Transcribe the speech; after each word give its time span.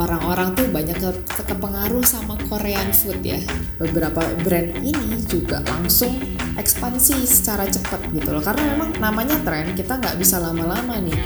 orang-orang 0.00 0.56
tuh 0.56 0.64
banyak 0.72 0.96
ke 0.96 1.10
kepengaruh 1.44 2.00
sama 2.08 2.40
Korean 2.48 2.88
food 2.96 3.20
ya. 3.20 3.36
Beberapa 3.76 4.24
brand 4.40 4.72
ini 4.80 5.20
juga 5.28 5.60
langsung 5.60 6.16
ekspansi 6.56 7.20
secara 7.28 7.68
cepat 7.68 8.08
gitu 8.16 8.32
loh. 8.32 8.40
Karena 8.40 8.72
memang 8.72 8.96
namanya 8.96 9.36
tren, 9.44 9.76
kita 9.76 10.00
nggak 10.00 10.16
bisa 10.16 10.40
lama-lama 10.40 10.96
nih. 11.04 11.20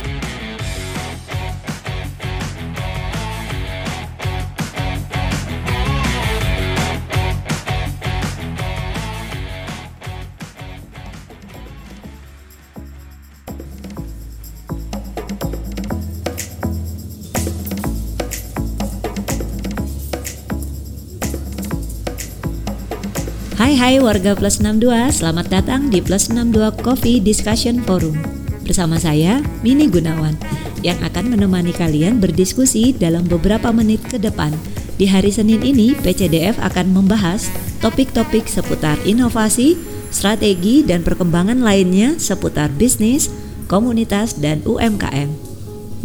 Hai 23.75 23.99
hai 23.99 24.07
warga 24.07 24.39
Plus 24.39 24.63
62, 24.63 24.87
selamat 25.19 25.51
datang 25.51 25.91
di 25.91 25.99
Plus 25.99 26.31
62 26.31 26.79
Coffee 26.79 27.19
Discussion 27.19 27.83
Forum. 27.83 28.15
Bersama 28.63 29.03
saya, 29.03 29.43
Mini 29.67 29.91
Gunawan, 29.91 30.39
yang 30.87 30.95
akan 31.03 31.35
menemani 31.35 31.75
kalian 31.75 32.23
berdiskusi 32.23 32.95
dalam 32.95 33.27
beberapa 33.27 33.75
menit 33.75 33.99
ke 34.07 34.15
depan. 34.23 34.55
Di 34.95 35.11
hari 35.11 35.35
Senin 35.35 35.59
ini, 35.67 35.91
PCDF 35.91 36.55
akan 36.63 36.95
membahas 36.95 37.51
topik-topik 37.83 38.47
seputar 38.47 38.95
inovasi, 39.03 39.75
strategi, 40.15 40.87
dan 40.87 41.03
perkembangan 41.03 41.59
lainnya 41.59 42.15
seputar 42.15 42.71
bisnis, 42.79 43.27
komunitas, 43.67 44.39
dan 44.39 44.63
UMKM. 44.63 45.35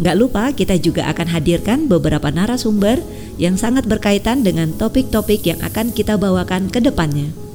Nggak 0.02 0.16
lupa 0.18 0.50
kita 0.50 0.74
juga 0.74 1.06
akan 1.06 1.38
hadirkan 1.38 1.86
beberapa 1.86 2.34
narasumber 2.34 2.98
yang 3.38 3.54
sangat 3.54 3.86
berkaitan 3.86 4.42
dengan 4.42 4.74
topik-topik 4.74 5.46
yang 5.46 5.62
akan 5.62 5.94
kita 5.94 6.18
bawakan 6.18 6.66
ke 6.66 6.82
depannya. 6.82 7.49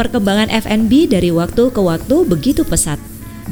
Perkembangan 0.00 0.48
F&B 0.64 1.12
dari 1.12 1.28
waktu 1.28 1.68
ke 1.68 1.76
waktu 1.76 2.24
begitu 2.24 2.64
pesat. 2.64 2.96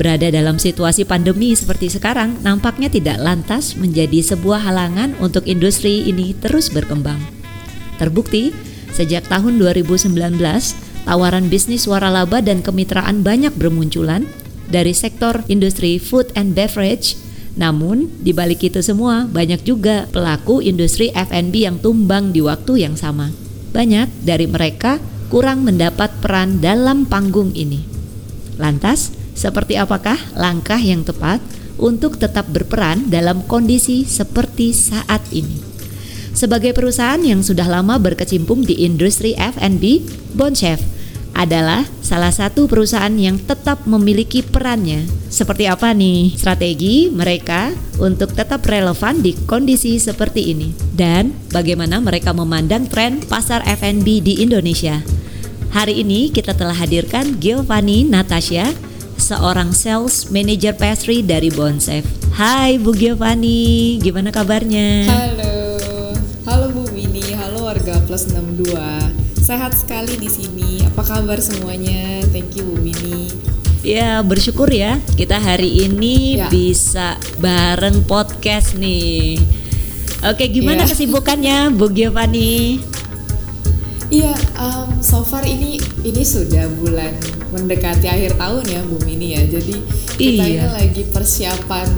Berada 0.01 0.33
dalam 0.33 0.57
situasi 0.57 1.05
pandemi 1.05 1.53
seperti 1.53 1.93
sekarang 1.93 2.41
nampaknya 2.41 2.89
tidak 2.89 3.21
lantas 3.21 3.77
menjadi 3.77 4.25
sebuah 4.25 4.65
halangan 4.65 5.13
untuk 5.21 5.45
industri 5.45 6.09
ini 6.09 6.33
terus 6.33 6.73
berkembang. 6.73 7.21
Terbukti, 8.01 8.57
sejak 8.97 9.29
tahun 9.29 9.61
2019, 9.61 10.09
tawaran 11.05 11.53
bisnis 11.53 11.85
waralaba 11.85 12.41
dan 12.41 12.65
kemitraan 12.65 13.21
banyak 13.21 13.53
bermunculan 13.53 14.25
dari 14.73 14.97
sektor 14.97 15.45
industri 15.53 16.01
food 16.01 16.33
and 16.33 16.57
beverage, 16.57 17.21
namun, 17.61 18.09
di 18.25 18.33
balik 18.33 18.65
itu 18.65 18.81
semua, 18.81 19.29
banyak 19.29 19.69
juga 19.69 20.09
pelaku 20.09 20.65
industri 20.65 21.13
F&B 21.13 21.69
yang 21.69 21.77
tumbang 21.77 22.33
di 22.33 22.41
waktu 22.41 22.89
yang 22.89 22.97
sama. 22.97 23.37
Banyak 23.77 24.25
dari 24.25 24.49
mereka 24.49 24.97
kurang 25.29 25.65
mendapat 25.65 26.09
peran 26.25 26.61
dalam 26.61 27.05
panggung 27.05 27.53
ini. 27.53 27.85
Lantas, 28.57 29.13
seperti 29.37 29.79
apakah 29.79 30.19
langkah 30.35 30.81
yang 30.81 31.07
tepat 31.07 31.39
untuk 31.79 32.19
tetap 32.19 32.51
berperan 32.51 33.07
dalam 33.07 33.47
kondisi 33.47 34.03
seperti 34.03 34.75
saat 34.75 35.23
ini? 35.31 35.63
Sebagai 36.35 36.75
perusahaan 36.75 37.21
yang 37.21 37.43
sudah 37.43 37.67
lama 37.67 37.99
berkecimpung 37.99 38.67
di 38.67 38.83
industri 38.87 39.35
F&B, 39.39 40.03
Bonchef 40.35 40.99
adalah 41.39 41.87
salah 42.03 42.35
satu 42.35 42.67
perusahaan 42.67 43.15
yang 43.15 43.39
tetap 43.39 43.87
memiliki 43.87 44.43
perannya. 44.43 45.07
Seperti 45.31 45.71
apa 45.71 45.95
nih 45.95 46.35
strategi 46.35 47.11
mereka 47.15 47.71
untuk 48.03 48.35
tetap 48.35 48.67
relevan 48.67 49.23
di 49.23 49.39
kondisi 49.47 50.03
seperti 50.03 50.51
ini? 50.51 50.75
Dan 50.95 51.31
bagaimana 51.55 52.03
mereka 52.03 52.35
memandang 52.35 52.91
tren 52.91 53.23
pasar 53.23 53.63
F&B 53.67 54.19
di 54.19 54.43
Indonesia? 54.43 55.18
Hari 55.69 56.03
ini 56.03 56.33
kita 56.33 56.57
telah 56.57 56.75
hadirkan 56.75 57.39
Giovanni 57.39 58.03
Natasha, 58.03 58.67
seorang 59.21 59.71
sales 59.71 60.33
manager 60.33 60.75
pastry 60.75 61.21
dari 61.21 61.53
Bonsef. 61.53 62.03
Hai 62.35 62.79
Bu 62.81 62.95
Giovanni, 62.95 63.99
gimana 64.01 64.33
kabarnya? 64.33 65.07
Halo, 65.07 65.55
halo 66.49 66.67
Bu 66.73 66.83
Mini, 66.91 67.35
halo 67.37 67.69
warga 67.69 68.01
Plus 68.07 68.27
62 68.31 68.75
sehat 69.39 69.73
sekali 69.73 70.17
di 70.17 70.29
sini. 70.29 70.85
Apa 70.85 71.05
kabar 71.05 71.41
semuanya? 71.41 72.21
Thank 72.33 72.59
you 72.59 72.65
Bu 72.69 72.77
Mini. 72.81 73.29
Ya 73.81 74.21
bersyukur 74.21 74.69
ya 74.69 74.99
kita 75.15 75.39
hari 75.39 75.87
ini 75.87 76.43
Ya. 76.43 76.51
bisa 76.51 77.15
bareng 77.39 78.03
podcast 78.05 78.75
nih. 78.75 79.39
Oke 80.27 80.51
gimana 80.51 80.83
Ya. 80.83 80.91
kesibukannya 80.91 81.71
Bu 81.73 81.87
Giovanni? 81.89 82.83
Iya, 84.09 84.33
um, 84.57 85.05
so 85.05 85.21
far 85.21 85.45
ini 85.45 85.77
ini 86.01 86.23
sudah 86.25 86.65
bulan 86.81 87.13
mendekati 87.53 88.09
akhir 88.09 88.41
tahun 88.41 88.65
ya 88.65 88.81
Bu 88.81 88.97
Mini 89.05 89.37
ya. 89.37 89.45
Jadi 89.45 89.77
kita 90.17 90.45
Iya. 90.49 90.65
ini 90.65 90.69
lagi 90.73 91.03
persiapan 91.13 91.89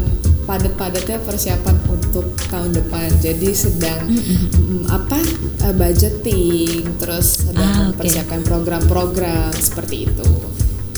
padat-padatnya 0.42 1.22
persiapan 1.22 1.76
untuk 1.86 2.34
tahun 2.50 2.74
depan. 2.74 3.06
Jadi 3.22 3.54
sedang 3.54 4.10
mm, 4.10 4.90
apa 4.90 5.22
uh, 5.62 5.74
budgeting, 5.78 6.82
terus 6.98 7.46
sedang 7.46 7.70
Ah, 7.70 7.86
mempersiapkan 7.94 8.42
program-program 8.42 9.54
seperti 9.54 10.10
itu. 10.10 10.26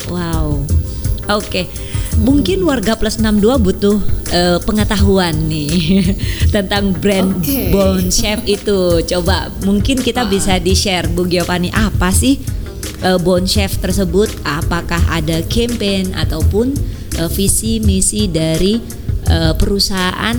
Wow. 0.09 0.65
Oke. 1.29 1.69
Mungkin 2.23 2.63
warga 2.63 2.95
plus 2.95 3.19
62 3.19 3.59
butuh 3.59 3.99
eh, 4.31 4.59
pengetahuan 4.63 5.35
nih 5.51 5.71
tentang 6.55 6.95
brand 6.95 7.43
Oke. 7.43 7.75
Bone 7.75 8.15
Chef 8.15 8.39
itu. 8.47 9.03
Coba 9.03 9.51
mungkin 9.67 9.99
kita 9.99 10.31
bisa 10.31 10.63
di-share 10.63 11.11
Bu 11.11 11.27
Giovanni 11.27 11.75
apa 11.75 12.15
sih 12.15 12.39
eh, 13.03 13.19
Bone 13.19 13.51
Chef 13.51 13.75
tersebut? 13.83 14.31
Apakah 14.47 15.03
ada 15.11 15.43
campaign 15.51 16.15
ataupun 16.15 16.79
eh, 17.19 17.31
visi 17.35 17.83
misi 17.83 18.31
dari 18.31 18.79
eh, 19.27 19.53
perusahaan 19.59 20.39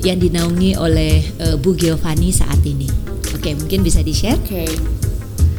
yang 0.00 0.16
dinaungi 0.16 0.80
oleh 0.80 1.20
eh, 1.20 1.56
Bu 1.60 1.76
Giovanni 1.76 2.32
saat 2.32 2.64
ini? 2.64 2.88
Oke, 3.36 3.52
mungkin 3.52 3.84
bisa 3.84 4.00
di-share? 4.00 4.40
Oke. 4.40 4.99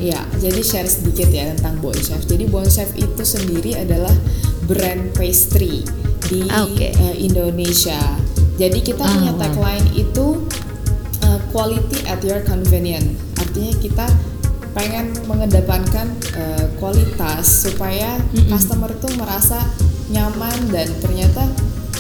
Ya, 0.02 0.18
jadi 0.36 0.60
share 0.60 0.90
sedikit 0.90 1.30
ya 1.30 1.54
tentang 1.54 1.78
Bon 1.78 1.94
Chef. 1.94 2.26
Jadi 2.26 2.50
Bon 2.50 2.66
Chef 2.66 2.90
itu 2.98 3.22
sendiri 3.22 3.78
adalah 3.78 4.12
brand 4.66 5.14
pastry 5.14 5.86
di 6.26 6.42
Ah, 6.50 6.66
oke. 6.66 6.82
eh, 6.82 7.16
Indonesia. 7.22 8.02
Jadi 8.58 8.82
kita 8.82 9.06
punya 9.06 9.30
wow. 9.32 9.40
tagline 9.40 9.88
itu 9.94 10.42
eh, 11.22 11.40
quality 11.54 12.02
at 12.10 12.18
your 12.22 12.42
convenience. 12.42 13.14
Artinya 13.38 13.74
kita 13.78 14.08
pengen 14.74 15.14
mengedepankan 15.28 16.08
eh, 16.34 16.66
kualitas 16.82 17.70
supaya 17.70 18.18
Mm-mm. 18.34 18.50
customer 18.50 18.90
tuh 18.98 19.14
merasa 19.22 19.62
nyaman 20.10 20.72
dan 20.74 20.90
ternyata 20.98 21.46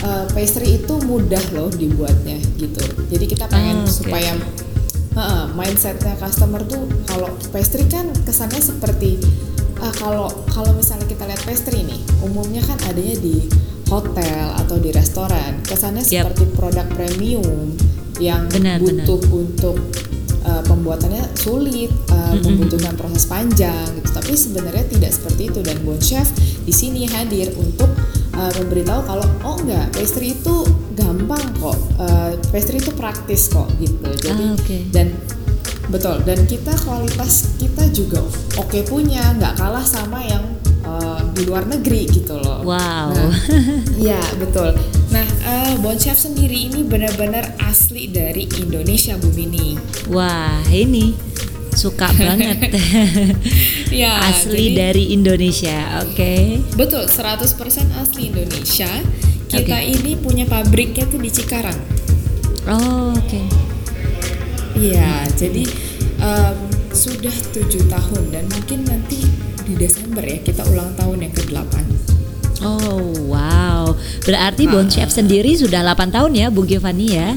eh, 0.01 0.25
pastry 0.33 0.81
itu 0.81 0.97
mudah 1.05 1.43
loh 1.53 1.69
dibuatnya 1.69 2.41
gitu. 2.57 2.81
Jadi 3.13 3.25
kita 3.29 3.45
pengen 3.45 3.83
Ah, 3.83 3.85
oke. 3.85 3.93
supaya 3.93 4.33
Heeh, 5.11 5.43
mindsetnya 5.51 6.15
customer 6.15 6.63
tuh 6.63 6.87
kalau 7.03 7.35
pastry 7.51 7.83
kan 7.91 8.07
kesannya 8.23 8.63
seperti 8.63 9.19
ah, 9.83 9.91
kalau 9.99 10.31
kalau 10.47 10.71
misalnya 10.71 11.03
kita 11.03 11.27
lihat 11.27 11.41
pastry 11.43 11.83
nih 11.83 11.99
umumnya 12.23 12.63
kan 12.63 12.79
adanya 12.87 13.19
di 13.19 13.51
hotel 13.91 14.55
atau 14.55 14.79
di 14.79 14.89
restoran 14.95 15.59
kesannya 15.67 16.07
Yap. 16.07 16.31
seperti 16.31 16.55
produk 16.55 16.87
premium 16.95 17.75
yang 18.23 18.47
Benar, 18.47 18.79
butuh 18.79 19.19
untuk 19.35 19.75
uh, 20.47 20.63
pembuatannya 20.63 21.27
sulit 21.35 21.91
uh, 22.13 22.31
Mm-mm. 22.31 22.47
membutuhkan 22.47 22.95
proses 22.95 23.27
panjang 23.27 23.83
gitu 23.99 24.09
tapi 24.15 24.31
sebenarnya 24.37 24.85
tidak 24.87 25.11
seperti 25.11 25.51
itu 25.51 25.59
dan 25.59 25.75
Bon 25.83 25.99
Chef 25.99 26.29
di 26.63 26.71
sini 26.71 27.03
hadir 27.09 27.51
untuk 27.59 27.89
uh, 28.37 28.51
memberitahu 28.63 29.01
kalau 29.03 29.27
oh 29.43 29.59
enggak 29.59 29.91
pastry 29.91 30.39
itu 30.39 30.63
gampang 30.93 31.41
kok 31.55 31.77
Uh, 31.95 32.33
pastry 32.49 32.77
itu 32.77 32.89
praktis 32.91 33.45
kok 33.45 33.69
gitu 33.77 34.01
jadi 34.19 34.43
Ah, 34.43 34.53
oke. 34.53 34.77
dan 34.89 35.07
betul 35.87 36.17
dan 36.21 36.43
kita 36.43 36.73
kualitas 36.79 37.53
kita 37.55 37.85
juga 37.89 38.25
oke 38.55 38.81
punya 38.83 39.21
nggak 39.33 39.53
kalah 39.55 39.83
sama 39.83 40.17
yang 40.19 40.41
uh, 40.81 41.21
di 41.29 41.43
luar 41.43 41.65
negeri 41.65 42.07
gitu 42.07 42.35
loh 42.35 42.63
Wow. 42.63 43.11
Nah, 43.11 43.33
Iya 44.01 44.17
betul. 44.35 44.73
Nah, 45.09 45.25
eh, 45.43 45.73
Bon 45.77 45.93
Chef 45.93 46.15
sendiri 46.15 46.65
ini 46.65 46.81
benar-benar 46.81 47.53
asli 47.61 48.07
dari 48.07 48.49
Indonesia 48.55 49.13
Bu 49.15 49.29
Mini. 49.29 49.77
Wah, 50.07 50.63
ini 50.67 51.13
suka 51.71 52.09
banget. 52.17 52.65
Ya, 53.91 54.23
Asli 54.23 54.71
jadi- 54.71 54.77
dari 54.79 55.03
Indonesia. 55.11 55.99
Oke. 56.01 56.63
Betul, 56.73 57.05
100% 57.05 57.51
asli 57.93 58.31
Indonesia. 58.31 58.87
Kita 59.51 59.77
Oke. 59.83 59.91
ini 59.99 60.15
punya 60.15 60.47
pabriknya 60.47 61.03
tuh 61.11 61.19
di 61.19 61.27
Cikarang. 61.27 61.75
Oh, 62.71 63.11
oke. 63.11 63.41
Iya, 64.79 65.27
jadi 65.35 65.67
em, 66.23 66.57
sudah 66.95 67.35
tujuh 67.51 67.83
tahun 67.91 68.23
dan 68.31 68.47
mungkin 68.47 68.87
nanti 68.87 69.19
di 69.67 69.73
Desember 69.75 70.23
ya 70.23 70.39
kita 70.39 70.63
ulang 70.71 70.95
tahun 70.95 71.27
yang 71.27 71.33
ke-8. 71.35 71.73
Oh, 72.63 73.11
wow. 73.27 73.91
Berarti 74.23 74.71
Bon 74.71 74.87
Ah. 74.87 74.91
Chef 74.91 75.11
sendiri 75.11 75.51
sudah 75.59 75.83
8 75.83 76.15
tahun 76.15 76.31
ya, 76.31 76.47
Bu 76.47 76.63
Giovanni 76.63 77.19
ya? 77.19 77.35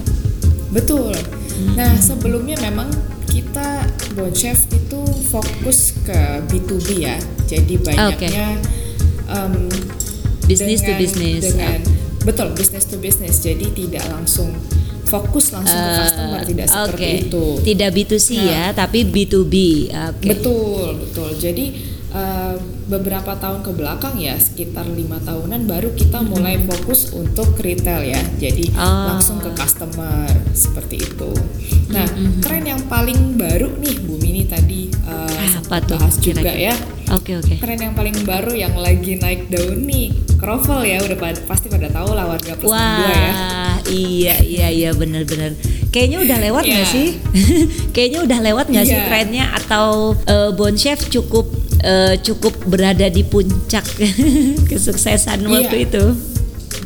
Betul. 0.71 1.19
Hmm. 1.19 1.75
Nah 1.75 1.99
sebelumnya 1.99 2.55
memang 2.63 2.95
kita 3.27 3.91
Bon 4.15 4.31
Chef 4.31 4.71
itu 4.71 5.03
fokus 5.35 5.99
ke 6.07 6.47
B2B 6.47 7.03
ya, 7.03 7.19
jadi 7.51 7.75
banyaknya 7.83 8.59
okay. 8.63 9.35
um, 9.35 9.67
business 10.47 10.85
to 10.85 10.93
business. 10.95 11.51
Dengan, 11.51 11.94
betul 12.25 12.51
business 12.57 12.89
to 12.89 12.97
business, 12.99 13.45
jadi 13.45 13.69
tidak 13.71 14.05
langsung 14.11 14.51
fokus 15.05 15.53
langsung 15.55 15.79
uh, 15.79 15.85
ke 15.87 15.93
customer 16.03 16.41
tidak 16.43 16.67
okay. 16.67 16.75
seperti 16.75 17.07
itu. 17.29 17.45
Tidak 17.63 17.91
B2C 17.95 18.29
nah, 18.35 18.43
ya, 18.43 18.65
tapi 18.75 18.99
B2B. 19.07 19.55
Okay. 19.93 20.29
Betul, 20.35 20.87
betul. 21.07 21.31
Jadi 21.39 21.65
uh, 22.11 22.57
beberapa 22.89 23.37
tahun 23.39 23.63
ke 23.63 23.71
belakang 23.77 24.17
ya, 24.19 24.35
sekitar 24.35 24.89
lima 24.91 25.21
tahunan 25.23 25.69
baru 25.69 25.95
kita 25.95 26.25
mulai 26.25 26.59
fokus 26.67 27.15
untuk 27.15 27.55
retail 27.61 28.03
ya. 28.03 28.21
Jadi 28.41 28.75
oh. 28.75 29.15
langsung 29.15 29.39
ke 29.39 29.55
customer 29.55 30.27
seperti 30.57 31.05
itu. 31.05 31.31
Nah, 31.93 32.09
mm-hmm. 32.09 32.43
tren 32.43 32.65
yang 32.67 32.83
paling 32.91 33.39
baru 33.39 33.71
nih 33.79 33.97
Bu 34.03 34.19
Mini 34.19 34.49
tadi 34.49 34.84
uh, 35.09 35.61
Apa 35.65 35.81
tuh, 35.85 35.97
bahas 36.01 36.17
kira 36.21 36.41
-kira. 36.41 36.51
juga 36.51 36.53
ya. 36.53 36.75
Oke 37.15 37.33
okay, 37.33 37.35
oke. 37.41 37.47
Okay. 37.47 37.57
Tren 37.61 37.79
yang 37.81 37.95
paling 37.97 38.17
baru 38.25 38.53
yang 38.53 38.75
lagi 38.77 39.21
naik 39.21 39.49
daun 39.53 39.85
nih, 39.85 40.13
kroffel 40.41 40.85
ya, 40.85 41.01
udah 41.05 41.19
pasti 41.45 41.69
pada 41.69 41.89
tahu 41.93 42.17
lah 42.17 42.25
warga 42.29 42.53
plus 42.57 42.73
Wah, 42.73 43.05
ya. 43.05 43.33
iya 43.89 44.35
iya 44.41 44.69
iya 44.73 44.91
benar-benar. 44.97 45.57
Kayaknya 45.93 46.19
udah 46.27 46.39
lewat 46.43 46.63
nggak 46.67 46.87
yeah. 46.89 46.95
sih? 46.97 47.09
Kayaknya 47.95 48.21
udah 48.27 48.39
lewat 48.43 48.67
nggak 48.73 48.87
yeah. 48.89 48.93
sih 48.93 48.99
iya. 48.99 49.07
trennya 49.09 49.45
atau 49.63 50.17
uh, 50.27 50.51
Bon 50.57 50.75
Chef 50.75 50.99
cukup 51.13 51.47
uh, 51.85 52.17
cukup 52.19 52.57
berada 52.67 53.07
di 53.13 53.23
puncak 53.23 53.85
kesuksesan 54.71 55.45
yeah. 55.47 55.53
waktu 55.53 55.77
itu? 55.87 56.35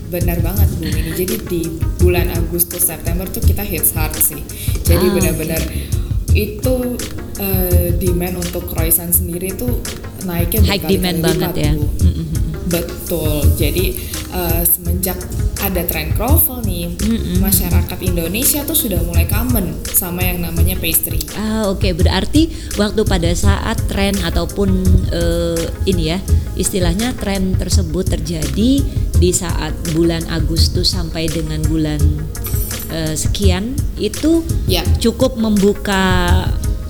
benar 0.09 0.41
banget 0.41 0.69
Bu 0.81 0.89
ini 0.89 1.13
jadi 1.13 1.37
di 1.53 1.63
bulan 2.01 2.33
Agustus 2.33 2.89
September 2.89 3.29
tuh 3.29 3.45
kita 3.45 3.61
hits 3.61 3.93
hard 3.93 4.17
sih 4.17 4.41
jadi 4.89 5.05
ah, 5.05 5.13
benar-benar 5.13 5.61
okay. 5.61 5.85
itu 6.33 6.97
uh, 7.41 7.89
demand 7.97 8.43
untuk 8.43 8.67
croissant 8.69 9.11
sendiri 9.11 9.55
tuh 9.55 9.81
naiknya 10.27 10.61
high 10.67 10.83
demand 10.83 11.19
banget 11.23 11.55
ya 11.57 11.73
Bu. 11.75 11.87
betul 12.69 13.43
jadi 13.57 13.97
uh, 14.35 14.63
semenjak 14.67 15.17
ada 15.59 15.83
tren 15.85 16.15
croffle 16.15 16.63
nih, 16.63 16.95
mm-hmm. 16.95 17.43
masyarakat 17.43 17.99
Indonesia 18.07 18.63
tuh 18.63 18.79
sudah 18.79 19.03
mulai 19.03 19.27
common 19.27 19.75
sama 19.91 20.23
yang 20.23 20.47
namanya 20.47 20.79
pastry. 20.79 21.19
Ah 21.35 21.67
oke, 21.67 21.83
okay. 21.83 21.93
berarti 21.93 22.49
waktu 22.79 23.03
pada 23.03 23.31
saat 23.35 23.77
tren 23.91 24.15
ataupun 24.23 24.71
uh, 25.11 25.59
ini 25.85 26.15
ya 26.15 26.19
istilahnya 26.55 27.15
tren 27.19 27.59
tersebut 27.59 28.07
terjadi 28.19 28.71
di 29.19 29.31
saat 29.35 29.75
bulan 29.99 30.23
Agustus 30.31 30.95
sampai 30.95 31.27
dengan 31.27 31.59
bulan 31.67 31.99
uh, 32.95 33.15
sekian 33.19 33.75
itu 33.99 34.47
ya. 34.71 34.87
cukup 35.03 35.35
membuka 35.35 36.47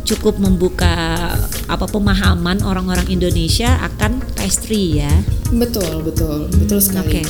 cukup 0.08 0.40
membuka 0.40 1.28
apa 1.68 1.84
pemahaman 1.84 2.64
orang-orang 2.64 3.04
Indonesia 3.12 3.76
akan 3.84 4.24
pastry 4.32 5.04
ya. 5.04 5.12
Betul, 5.52 6.00
betul, 6.00 6.48
hmm, 6.48 6.64
betul 6.64 6.80
sekali. 6.80 7.20
Okay. 7.20 7.24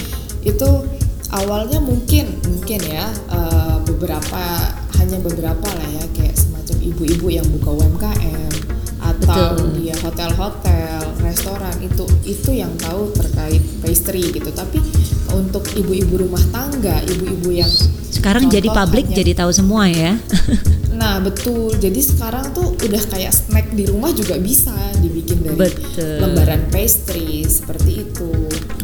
Itu 0.47 0.87
awalnya 1.35 1.83
mungkin 1.83 2.39
mungkin 2.47 2.79
ya 2.87 3.11
uh, 3.35 3.83
beberapa 3.83 4.43
hanya 5.03 5.19
beberapa 5.19 5.67
lah 5.67 5.89
ya 5.91 6.05
kayak 6.15 6.39
semacam 6.39 6.77
ibu-ibu 6.79 7.27
yang 7.35 7.47
buka 7.59 7.71
UMKM 7.75 8.53
atau 8.99 9.55
Betul. 9.55 9.79
dia 9.79 9.95
hotel-hotel, 10.03 11.03
restoran 11.23 11.75
itu 11.83 12.05
itu 12.27 12.51
yang 12.51 12.71
tahu 12.79 13.11
terkait 13.15 13.63
pastry 13.83 14.31
gitu. 14.31 14.51
Tapi 14.55 14.79
untuk 15.35 15.67
ibu-ibu 15.75 16.27
rumah 16.27 16.43
tangga, 16.55 17.03
ibu-ibu 17.07 17.51
yang 17.51 17.71
sekarang 18.11 18.47
jadi 18.51 18.71
publik 18.71 19.11
hanya, 19.11 19.19
jadi 19.23 19.33
tahu 19.35 19.51
semua 19.51 19.91
ya. 19.91 20.15
nah 21.09 21.25
betul. 21.25 21.73
Jadi 21.73 22.05
sekarang 22.05 22.53
tuh 22.53 22.77
udah 22.77 23.03
kayak 23.09 23.33
snack 23.33 23.73
di 23.73 23.89
rumah 23.89 24.13
juga 24.13 24.37
bisa 24.37 24.77
dibikin 25.01 25.41
dari 25.41 25.57
betul. 25.57 26.21
lembaran 26.21 26.69
pastry 26.69 27.49
seperti 27.49 28.05
itu. 28.05 28.29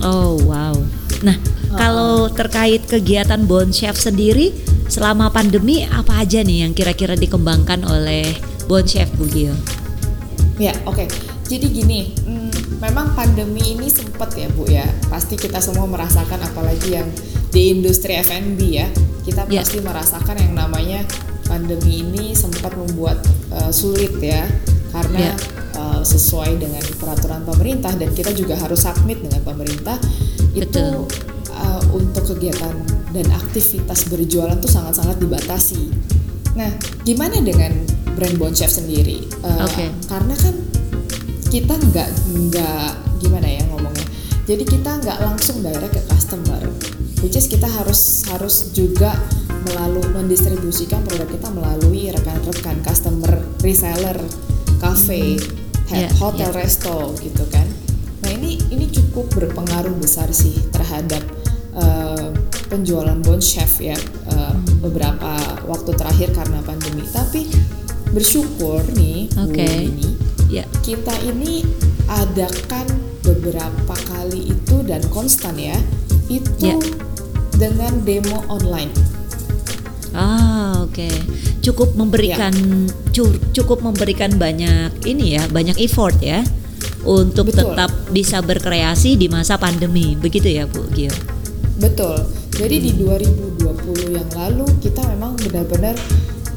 Oh 0.01 0.41
wow. 0.49 0.73
Nah 1.21 1.37
uh 1.37 1.53
kalau 1.75 2.31
terkait 2.31 2.87
kegiatan 2.87 3.45
Bon 3.51 3.67
Chef 3.75 3.99
sendiri 3.99 4.55
selama 4.87 5.27
pandemi 5.35 5.83
apa 5.83 6.23
aja 6.23 6.39
nih 6.41 6.63
yang 6.65 6.73
kira-kira 6.73 7.19
dikembangkan 7.19 7.83
oleh 7.83 8.31
Bon 8.71 8.87
Chef 8.87 9.11
Bu 9.19 9.27
Gio? 9.29 9.53
Ya, 10.57 10.71
oke. 10.87 11.05
Okay. 11.05 11.09
Jadi 11.51 11.67
gini, 11.75 12.15
hmm, 12.15 12.79
memang 12.79 13.13
pandemi 13.19 13.75
ini 13.75 13.91
sempat 13.91 14.33
ya 14.39 14.47
Bu 14.55 14.71
ya. 14.71 14.87
Pasti 15.11 15.35
kita 15.35 15.59
semua 15.59 15.85
merasakan 15.91 16.41
apalagi 16.47 16.95
yang 16.95 17.11
di 17.51 17.75
industri 17.75 18.17
F&B 18.23 18.61
ya. 18.71 18.87
Kita 19.27 19.51
yeah. 19.51 19.61
pasti 19.61 19.83
merasakan 19.83 20.37
yang 20.39 20.55
namanya 20.55 21.03
pandemi 21.47 22.03
ini 22.05 22.37
sempat 22.37 22.75
membuat 22.75 23.21
uh, 23.53 23.71
sulit 23.71 24.17
ya 24.21 24.45
karena 24.95 25.33
yeah. 25.33 25.37
Ya. 25.37 25.81
uh, 25.81 26.03
sesuai 26.07 26.63
dengan 26.63 26.85
peraturan 26.97 27.43
pemerintah 27.43 27.91
dan 27.99 28.15
kita 28.15 28.31
juga 28.33 28.55
harus 28.55 28.87
submit 28.87 29.19
dengan 29.21 29.43
pemerintah 29.43 29.99
Betul. 30.55 30.63
itu 30.63 30.85
uh, 31.51 31.83
untuk 31.95 32.35
kegiatan 32.35 32.75
dan 33.15 33.27
aktivitas 33.31 34.11
berjualan 34.11 34.59
tuh 34.59 34.71
sangat-sangat 34.71 35.23
dibatasi. 35.23 35.91
Nah, 36.55 36.71
gimana 37.03 37.39
dengan 37.43 37.75
brand 38.15 38.37
Bon 38.39 38.55
Chef 38.55 38.71
sendiri. 38.71 39.27
Uh, 39.43 39.67
Oke. 39.67 39.75
Okay. 39.75 39.89
Karena 40.07 40.35
kan 40.39 40.55
kita 41.51 41.75
nggak 41.75 42.09
nggak 42.31 42.91
gimana 43.23 43.47
ya 43.47 43.63
ngomongnya. 43.71 44.07
Jadi 44.47 44.63
kita 44.67 44.91
nggak 45.03 45.19
langsung 45.23 45.63
direct 45.63 45.95
ke 45.95 46.03
customer. 46.11 46.63
Which 47.23 47.39
is 47.39 47.47
kita 47.49 47.67
harus 47.67 48.27
harus 48.31 48.71
juga 48.77 49.17
melalui 49.71 50.07
mendistribusikan 50.13 51.01
produk 51.05 51.29
kita 51.29 51.49
melalui 51.51 52.13
rekan-rekan 52.13 52.79
customer 52.85 53.41
reseller, 53.65 54.19
cafe, 54.79 55.41
mm-hmm. 55.41 55.95
yeah, 55.95 56.13
hotel, 56.21 56.51
yeah. 56.53 56.59
resto 56.61 57.17
gitu 57.21 57.45
kan. 57.49 57.67
Nah 58.25 58.31
ini 58.33 58.61
ini 58.73 58.89
cukup 58.89 59.29
berpengaruh 59.37 59.93
besar 60.01 60.33
sih 60.33 60.57
terhadap 60.73 61.21
uh, 61.77 62.33
penjualan 62.73 63.17
Bon 63.21 63.41
Chef 63.41 63.81
ya 63.81 63.97
uh, 64.33 64.57
beberapa 64.81 65.37
waktu 65.69 65.91
terakhir 65.97 66.33
karena 66.33 66.61
pandemi. 66.65 67.05
Tapi 67.09 67.49
bersyukur 68.15 68.81
nih 68.95 69.29
okay. 69.35 69.91
Bu 69.91 69.91
ini 69.91 70.11
yeah. 70.49 70.67
kita 70.87 71.13
ini 71.27 71.67
adakan 72.07 72.87
beberapa 73.25 73.97
kali 74.07 74.53
itu 74.53 74.85
dan 74.85 75.01
konstan 75.09 75.57
ya 75.57 75.77
itu 76.29 76.73
yeah. 76.73 76.79
dengan 77.57 77.93
demo 78.05 78.45
online. 78.49 78.93
Ah 80.15 80.87
oke 80.87 80.95
okay. 80.95 81.15
cukup 81.59 81.99
memberikan 81.99 82.55
yeah. 83.11 83.35
cukup 83.51 83.83
memberikan 83.83 84.39
banyak 84.39 84.95
ini 85.05 85.37
ya 85.39 85.43
banyak 85.51 85.77
effort 85.83 86.17
ya 86.23 86.47
untuk 87.05 87.53
Betul. 87.53 87.77
tetap 87.77 87.93
bisa 88.11 88.41
berkreasi 88.41 89.21
di 89.21 89.29
masa 89.29 89.61
pandemi 89.61 90.17
begitu 90.17 90.49
ya 90.49 90.65
Bu 90.65 90.89
Gio. 90.93 91.13
Betul. 91.79 92.27
Jadi 92.55 92.77
hmm. 92.81 92.87
di 92.87 92.93
2020 93.61 94.15
yang 94.15 94.31
lalu 94.33 94.65
kita 94.81 95.03
memang 95.11 95.35
benar-benar 95.37 95.99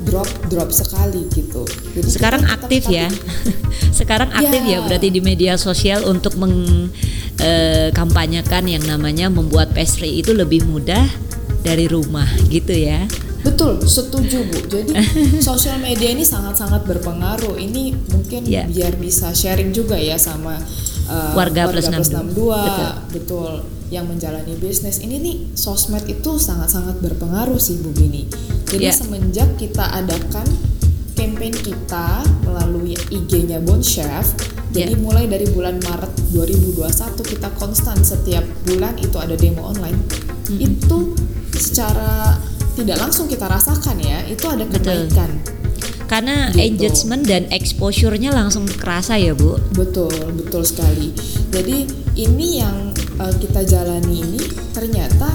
drop 0.08 0.30
drop 0.48 0.72
sekali 0.72 1.28
gitu. 1.36 1.68
Jadi 1.68 2.08
sekarang 2.08 2.48
aktif 2.48 2.88
ya. 2.88 3.12
sekarang 4.00 4.32
aktif 4.32 4.64
ya. 4.64 4.80
ya 4.80 4.88
berarti 4.88 5.12
di 5.12 5.20
media 5.20 5.60
sosial 5.60 6.08
untuk 6.08 6.40
mengkampanyekan 6.40 8.64
eh, 8.70 8.80
yang 8.80 8.88
namanya 8.88 9.28
membuat 9.28 9.76
pastry 9.76 10.24
itu 10.24 10.32
lebih 10.32 10.64
mudah 10.64 11.04
dari 11.66 11.90
rumah 11.92 12.30
gitu 12.48 12.72
ya. 12.72 13.04
Betul, 13.44 13.82
setuju 13.84 14.48
Bu. 14.48 14.60
Jadi 14.66 14.94
sosial 15.50 15.78
media 15.82 16.10
ini 16.14 16.26
sangat-sangat 16.26 16.86
berpengaruh. 16.86 17.58
Ini 17.58 17.94
mungkin 18.10 18.42
yeah. 18.48 18.66
biar 18.66 18.98
bisa 18.98 19.34
sharing 19.34 19.74
juga 19.74 19.98
ya 19.98 20.18
sama 20.18 20.58
uh, 21.10 21.34
warga, 21.38 21.70
warga 21.70 21.78
plus 21.78 21.88
62. 21.90 22.34
Betul. 22.34 22.90
Betul 23.14 23.54
yang 23.88 24.04
menjalani 24.04 24.52
bisnis 24.60 25.00
ini 25.00 25.16
nih 25.16 25.38
sosmed 25.56 26.04
itu 26.12 26.36
sangat-sangat 26.36 27.00
berpengaruh 27.00 27.56
sih 27.56 27.80
Bu 27.80 27.96
Bini. 27.96 28.28
Jadi 28.68 28.92
yeah. 28.92 28.96
semenjak 28.96 29.56
kita 29.56 29.88
adakan 29.96 30.44
campaign 31.16 31.56
kita 31.56 32.22
melalui 32.44 32.94
IG-nya 33.10 33.64
Bon 33.64 33.80
Chef, 33.80 34.36
jadi 34.76 34.94
yeah. 34.94 35.02
mulai 35.02 35.26
dari 35.32 35.48
bulan 35.50 35.80
Maret 35.80 36.14
2021 36.36 36.84
kita 37.32 37.50
konstan 37.56 37.98
setiap 38.04 38.44
bulan 38.68 39.00
itu 39.00 39.16
ada 39.16 39.34
demo 39.40 39.72
online. 39.72 39.98
Mm 39.98 40.52
-hmm. 40.52 40.68
Itu 40.68 40.98
secara 41.56 42.36
tidak 42.78 43.02
langsung 43.02 43.26
kita 43.26 43.50
rasakan 43.50 43.98
ya, 43.98 44.22
itu 44.30 44.46
ada 44.46 44.64
kenaikan. 44.70 45.32
Betul 45.42 45.56
karena 46.08 46.48
gitu. 46.56 46.64
engagement 46.64 47.24
dan 47.28 47.44
exposure-nya 47.52 48.32
langsung 48.32 48.64
kerasa 48.64 49.20
ya 49.20 49.36
bu 49.36 49.60
betul 49.76 50.08
betul 50.40 50.64
sekali 50.64 51.12
jadi 51.52 51.84
ini 52.16 52.64
yang 52.64 52.96
uh, 53.20 53.36
kita 53.36 53.68
jalani 53.68 54.24
ini 54.24 54.40
ternyata 54.72 55.28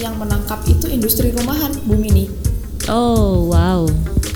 yang 0.00 0.16
menangkap 0.16 0.64
itu 0.64 0.88
industri 0.88 1.28
rumahan 1.30 1.70
Bu 1.84 1.94
Mini. 1.94 2.26
Oh 2.88 3.52
wow. 3.52 3.84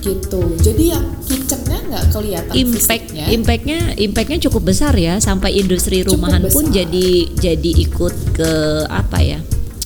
Gitu. 0.04 0.40
Jadi 0.60 0.92
yang 0.92 1.04
kitchennya 1.24 1.80
nggak 1.88 2.04
kelihatan 2.12 2.52
Impact, 2.52 3.08
fisiknya. 3.08 3.26
Impactnya, 3.32 3.78
impactnya 3.96 4.38
cukup 4.46 4.68
besar 4.68 4.92
ya 4.94 5.16
sampai 5.16 5.56
industri 5.56 6.04
rumahan 6.04 6.44
pun 6.52 6.68
jadi 6.68 7.32
jadi 7.32 7.70
ikut 7.88 8.36
ke 8.36 8.52
apa 8.92 9.18
ya? 9.24 9.40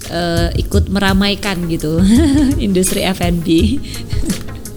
Uh, 0.09 0.49
ikut 0.57 0.89
meramaikan 0.89 1.69
gitu 1.69 2.01
industri 2.67 3.05
F&B. 3.05 3.77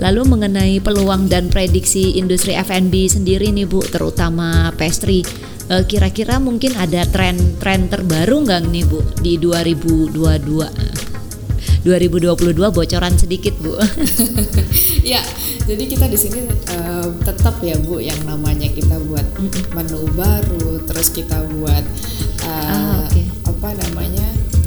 Lalu 0.02 0.22
mengenai 0.26 0.82
peluang 0.82 1.30
dan 1.30 1.54
prediksi 1.54 2.18
industri 2.18 2.58
F&B 2.58 3.06
sendiri 3.06 3.54
nih 3.54 3.70
Bu, 3.70 3.86
terutama 3.86 4.74
pastry, 4.74 5.22
eh, 5.70 5.86
kira-kira 5.86 6.42
mungkin 6.42 6.74
ada 6.74 7.06
tren-tren 7.06 7.86
terbaru 7.86 8.42
nggak 8.42 8.66
nih 8.66 8.86
Bu 8.90 9.06
di 9.22 9.38
2022? 9.38 10.92
2022 11.86 12.74
bocoran 12.74 13.14
sedikit 13.14 13.54
Bu. 13.62 13.78
ya, 15.14 15.22
jadi 15.70 15.84
kita 15.86 16.06
di 16.10 16.18
sini 16.18 16.50
uh, 16.50 17.10
tetap 17.22 17.62
ya 17.62 17.78
Bu 17.82 18.02
yang 18.02 18.18
namanya 18.26 18.70
kita 18.74 18.98
buat 19.06 19.26
menu 19.78 20.02
baru, 20.18 20.82
terus 20.90 21.14
kita 21.14 21.42
buat 21.58 21.86
uh, 22.46 22.50
ah, 22.50 23.06
okay. 23.06 23.26
apa 23.46 23.70
namanya 23.86 24.21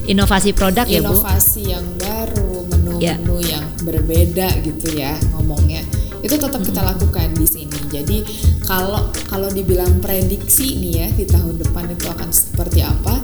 inovasi 0.04 0.52
produk 0.52 0.84
inovasi 0.84 0.96
ya 0.96 1.00
Bu. 1.00 1.14
Inovasi 1.16 1.62
yang 1.64 1.87
baru, 1.96 2.52
menu-menu 2.68 3.37
ya. 3.40 3.56
yang 3.58 3.66
berbeda 3.84 4.49
gitu 4.64 4.88
ya 4.96 5.16
ngomongnya. 5.37 5.82
Itu 6.25 6.40
tetap 6.40 6.64
kita 6.64 6.80
lakukan 6.80 7.37
di 7.37 7.44
sini. 7.44 7.78
Jadi 7.92 8.25
kalau 8.64 9.12
kalau 9.28 9.49
dibilang 9.52 10.00
prediksi 10.00 10.80
nih 10.80 10.92
ya 11.04 11.08
di 11.12 11.25
tahun 11.28 11.61
depan 11.61 11.84
itu 11.92 12.06
akan 12.08 12.30
seperti 12.32 12.80
apa? 12.80 13.20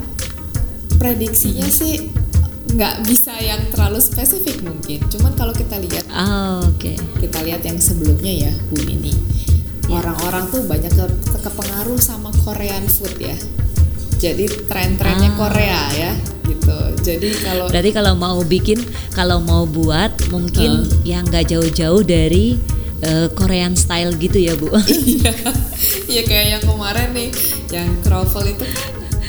Prediksinya 1.01 1.65
sih 1.65 2.13
nggak 2.71 3.03
bisa 3.09 3.35
yang 3.41 3.73
terlalu 3.73 3.99
spesifik 4.05 4.61
mungkin. 4.61 5.01
Cuman 5.09 5.33
kalau 5.35 5.51
kita 5.57 5.81
lihat, 5.81 6.05
oh, 6.13 6.61
oke, 6.61 6.77
okay. 6.77 6.97
kita 7.19 7.41
lihat 7.43 7.65
yang 7.65 7.81
sebelumnya 7.81 8.47
ya 8.47 8.53
Bu 8.69 8.79
Mini, 8.85 9.11
iya. 9.11 9.97
orang-orang 9.97 10.45
tuh 10.53 10.63
banyak 10.69 10.93
ke, 10.93 11.05
kepengaruh 11.41 11.99
sama 11.99 12.31
Korean 12.45 12.85
food 12.87 13.17
ya. 13.17 13.35
Jadi 14.21 14.69
tren-trennya 14.69 15.33
ah. 15.33 15.37
Korea 15.41 15.81
ya 15.97 16.13
gitu. 16.61 16.79
Jadi 17.01 17.29
kalau 17.41 17.67
berarti 17.73 17.91
kalau 17.91 18.13
mau 18.15 18.39
bikin, 18.45 18.79
kalau 19.17 19.41
mau 19.41 19.65
buat 19.65 20.13
mungkin 20.29 20.85
uh. 20.85 21.03
yang 21.09 21.25
nggak 21.27 21.49
jauh-jauh 21.51 22.05
dari 22.05 22.61
uh, 23.05 23.29
Korean 23.33 23.75
style 23.75 24.15
gitu 24.21 24.39
ya 24.39 24.55
Bu. 24.55 24.69
iya, 24.77 25.33
iya 26.07 26.23
kayak 26.29 26.47
yang 26.59 26.63
kemarin 26.65 27.09
nih, 27.17 27.31
yang 27.73 27.89
croffle 28.05 28.47
itu 28.47 28.65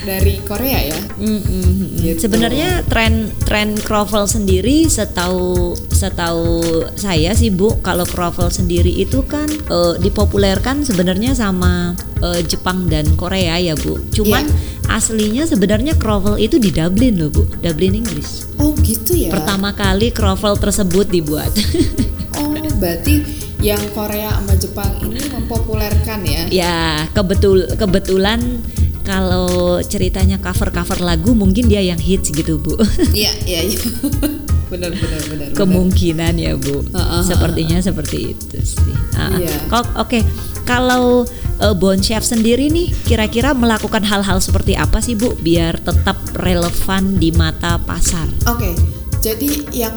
dari 0.02 0.42
Korea 0.42 0.80
ya. 0.82 1.00
Mm 1.18 1.40
-hmm. 1.40 1.72
gitu. 2.02 2.18
Sebenarnya 2.26 2.82
tren 2.90 3.30
tren 3.46 3.78
croffle 3.78 4.26
sendiri 4.26 4.90
setahu 4.90 5.78
setahu 5.94 6.82
saya 6.98 7.32
sih 7.38 7.54
Bu, 7.54 7.78
kalau 7.80 8.02
croffle 8.02 8.50
sendiri 8.50 8.90
itu 8.90 9.22
kan 9.24 9.46
uh, 9.70 9.94
dipopulerkan 9.96 10.82
sebenarnya 10.82 11.32
sama 11.38 11.94
uh, 12.20 12.40
Jepang 12.42 12.90
dan 12.90 13.06
Korea 13.14 13.56
ya 13.62 13.78
Bu. 13.78 14.02
Cuman 14.10 14.44
yeah. 14.44 14.71
Aslinya 14.92 15.48
sebenarnya 15.48 15.96
croffle 15.96 16.36
itu 16.36 16.60
di 16.60 16.68
Dublin 16.68 17.16
loh 17.16 17.32
Bu, 17.32 17.48
Dublin 17.64 18.04
Inggris. 18.04 18.44
Oh 18.60 18.76
gitu 18.84 19.16
ya. 19.16 19.32
Pertama 19.32 19.72
kali 19.72 20.12
croffle 20.12 20.60
tersebut 20.60 21.08
dibuat. 21.08 21.48
oh 22.38 22.52
berarti 22.76 23.24
yang 23.62 23.80
Korea 23.94 24.36
sama 24.36 24.54
Jepang 24.58 24.92
ini 25.06 25.22
mempopulerkan 25.32 26.20
ya? 26.26 26.42
Ya 26.50 26.78
kebetul 27.14 27.70
kebetulan 27.78 28.60
kalau 29.02 29.78
ceritanya 29.82 30.38
cover-cover 30.38 31.02
lagu 31.02 31.34
mungkin 31.34 31.66
dia 31.66 31.82
yang 31.82 31.98
hits 31.98 32.30
gitu 32.30 32.58
bu. 32.58 32.78
Iya 33.14 33.32
iya 33.46 33.60
iya. 33.66 33.80
benar 34.72 34.90
benar 34.96 35.22
benar. 35.28 35.48
Kemungkinan 35.52 36.34
ya 36.40 36.56
bu. 36.56 36.80
Uh, 36.90 36.96
uh, 36.96 37.22
Sepertinya 37.22 37.78
uh, 37.78 37.84
uh. 37.84 37.86
seperti 37.92 38.18
itu 38.32 38.56
sih. 38.64 38.96
Uh, 39.12 39.44
yeah. 39.44 39.60
Oke 39.68 39.84
okay. 40.00 40.22
kalau 40.64 41.28
uh, 41.60 41.74
Bon 41.76 42.00
Chef 42.00 42.24
sendiri 42.24 42.72
nih 42.72 42.88
kira-kira 43.04 43.52
melakukan 43.52 44.00
hal-hal 44.00 44.40
seperti 44.40 44.72
apa 44.74 45.04
sih 45.04 45.12
bu 45.12 45.36
biar 45.36 45.76
tetap 45.84 46.16
relevan 46.40 47.20
di 47.20 47.28
mata 47.36 47.76
pasar? 47.84 48.24
Oke 48.48 48.72
okay. 48.72 48.74
jadi 49.20 49.50
yang 49.76 49.96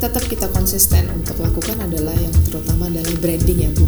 tetap 0.00 0.24
kita 0.24 0.48
konsisten 0.48 1.04
untuk 1.12 1.36
lakukan 1.44 1.76
adalah 1.84 2.16
yang 2.16 2.32
terutama 2.48 2.88
adalah 2.88 3.12
branding 3.20 3.68
ya 3.68 3.70
bu 3.76 3.84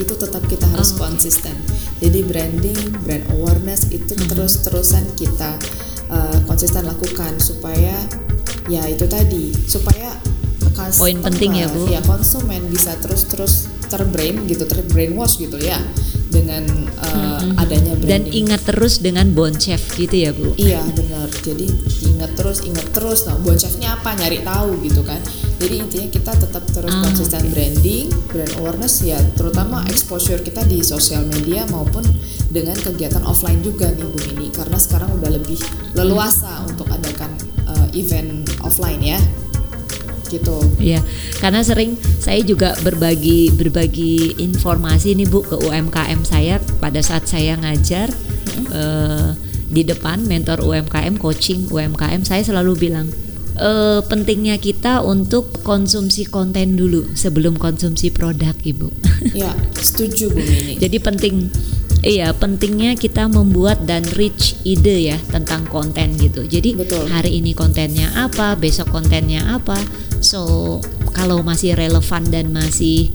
itu 0.00 0.14
tetap 0.16 0.42
kita 0.48 0.64
harus 0.72 0.96
oh, 0.96 1.04
konsisten 1.04 1.52
jadi 2.00 2.24
branding 2.26 2.78
brand 3.04 3.26
awareness 3.38 3.86
itu 3.90 4.14
hmm. 4.14 4.26
terus 4.30 4.62
terusan 4.64 5.04
kita 5.18 5.58
uh, 6.08 6.38
konsisten 6.48 6.86
lakukan 6.86 7.36
supaya 7.42 7.94
ya 8.70 8.86
itu 8.86 9.06
tadi 9.10 9.50
supaya 9.66 10.14
poin 10.98 11.18
penting 11.20 11.62
ya 11.62 11.66
bu 11.68 11.90
ya 11.90 12.00
konsumen 12.06 12.62
bisa 12.70 12.94
terus 13.02 13.26
terus 13.28 13.54
terbrain 13.92 14.40
gitu 14.48 14.64
terbrainwash 14.64 15.36
gitu 15.36 15.60
ya 15.60 15.76
dengan 16.32 16.64
uh, 17.04 17.44
hmm. 17.44 17.60
adanya 17.60 17.92
branding. 18.00 18.08
Dan 18.08 18.22
ingat 18.32 18.60
terus 18.64 19.04
dengan 19.04 19.28
Bon 19.36 19.52
Chef 19.52 19.78
gitu 20.00 20.16
ya 20.16 20.32
Bu? 20.32 20.56
Iya 20.56 20.80
benar. 20.96 21.28
Jadi 21.28 21.68
ingat 22.08 22.32
terus, 22.32 22.64
ingat 22.64 22.88
terus. 22.96 23.28
Nah 23.28 23.36
Bon 23.44 23.54
Chefnya 23.54 24.00
apa? 24.00 24.16
Nyari 24.16 24.40
tahu 24.40 24.80
gitu 24.80 25.04
kan. 25.04 25.20
Jadi 25.60 25.74
intinya 25.78 26.08
kita 26.08 26.32
tetap 26.34 26.64
terus 26.72 26.90
ah, 26.90 27.04
konsisten 27.04 27.44
okay. 27.44 27.52
branding, 27.52 28.06
brand 28.32 28.52
awareness 28.58 29.04
ya, 29.04 29.20
terutama 29.38 29.84
exposure 29.86 30.40
kita 30.42 30.66
di 30.66 30.82
sosial 30.82 31.22
media 31.28 31.68
maupun 31.70 32.02
dengan 32.50 32.74
kegiatan 32.74 33.22
offline 33.28 33.60
juga 33.60 33.92
nih 33.92 34.08
Bu 34.08 34.18
ini. 34.34 34.48
Karena 34.50 34.80
sekarang 34.80 35.12
udah 35.20 35.30
lebih 35.30 35.60
leluasa 35.94 36.64
untuk 36.66 36.88
adakan 36.88 37.30
event 37.92 38.48
offline 38.64 39.00
ya 39.00 39.20
gitu. 40.32 40.56
Iya, 40.80 41.04
karena 41.44 41.60
sering 41.60 42.00
saya 42.16 42.40
juga 42.40 42.72
berbagi 42.80 43.52
berbagi 43.52 44.40
informasi 44.40 45.12
nih 45.12 45.28
Bu 45.28 45.44
ke 45.44 45.60
UMKM 45.60 46.24
saya 46.24 46.56
pada 46.80 47.04
saat 47.04 47.28
saya 47.28 47.60
ngajar 47.60 48.08
mm-hmm. 48.08 48.66
uh, 48.72 49.28
di 49.68 49.84
depan 49.84 50.24
mentor 50.24 50.64
UMKM 50.64 51.20
coaching 51.20 51.68
UMKM 51.68 52.24
saya 52.24 52.40
selalu 52.40 52.88
bilang 52.88 53.12
uh, 53.60 54.00
pentingnya 54.08 54.56
kita 54.56 55.04
untuk 55.04 55.60
konsumsi 55.60 56.24
konten 56.24 56.80
dulu 56.80 57.12
sebelum 57.12 57.60
konsumsi 57.60 58.08
produk 58.08 58.56
Ibu. 58.56 58.88
Ya, 59.36 59.52
setuju 59.76 60.32
Bu 60.32 60.40
ini. 60.40 60.74
Jadi 60.82 60.96
penting 60.96 61.52
Iya, 62.02 62.34
pentingnya 62.34 62.98
kita 62.98 63.30
membuat 63.30 63.86
dan 63.86 64.02
reach 64.18 64.58
ide 64.66 65.14
ya 65.14 65.18
tentang 65.30 65.62
konten 65.70 66.18
gitu. 66.18 66.42
Jadi 66.42 66.74
Betul. 66.74 67.06
hari 67.06 67.38
ini 67.38 67.54
kontennya 67.54 68.10
apa, 68.18 68.58
besok 68.58 68.90
kontennya 68.90 69.54
apa. 69.54 69.78
So 70.18 70.82
kalau 71.14 71.46
masih 71.46 71.78
relevan 71.78 72.26
dan 72.26 72.50
masih 72.50 73.14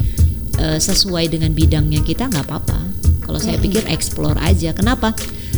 uh, 0.55 0.79
sesuai 0.79 1.27
dengan 1.27 1.51
bidangnya 1.51 1.99
kita 1.99 2.31
nggak 2.31 2.47
apa-apa. 2.47 2.79
Kalau 3.27 3.43
saya 3.43 3.59
pikir 3.59 3.83
explore 3.91 4.39
aja. 4.39 4.71
Kenapa? 4.71 5.11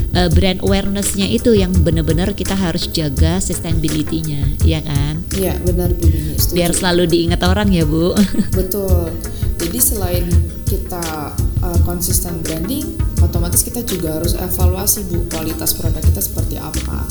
Uh, 0.09 0.25
brand 0.33 0.57
awarenessnya 0.65 1.29
itu 1.29 1.53
yang 1.53 1.69
benar-benar 1.86 2.33
kita 2.33 2.57
harus 2.57 2.89
jaga 2.89 3.38
sustainability-nya, 3.38 4.57
ya 4.65 4.81
kan? 4.81 5.21
Iya 5.38 5.53
benar 5.62 5.93
Bu. 5.93 6.09
Biar 6.57 6.74
selalu 6.74 7.05
diingat 7.05 7.45
orang 7.45 7.69
ya 7.69 7.86
Bu. 7.86 8.17
Betul. 8.57 9.13
Jadi 9.62 9.77
selain 9.77 10.25
kita 10.65 11.38
uh, 11.70 11.80
konsisten 11.86 12.42
branding, 12.42 12.98
otomatis 13.22 13.62
kita 13.62 13.86
juga 13.86 14.18
harus 14.18 14.34
evaluasi 14.34 15.06
bu 15.08 15.30
kualitas 15.30 15.78
produk 15.78 16.02
kita 16.02 16.22
seperti 16.22 16.56
apa. 16.58 17.06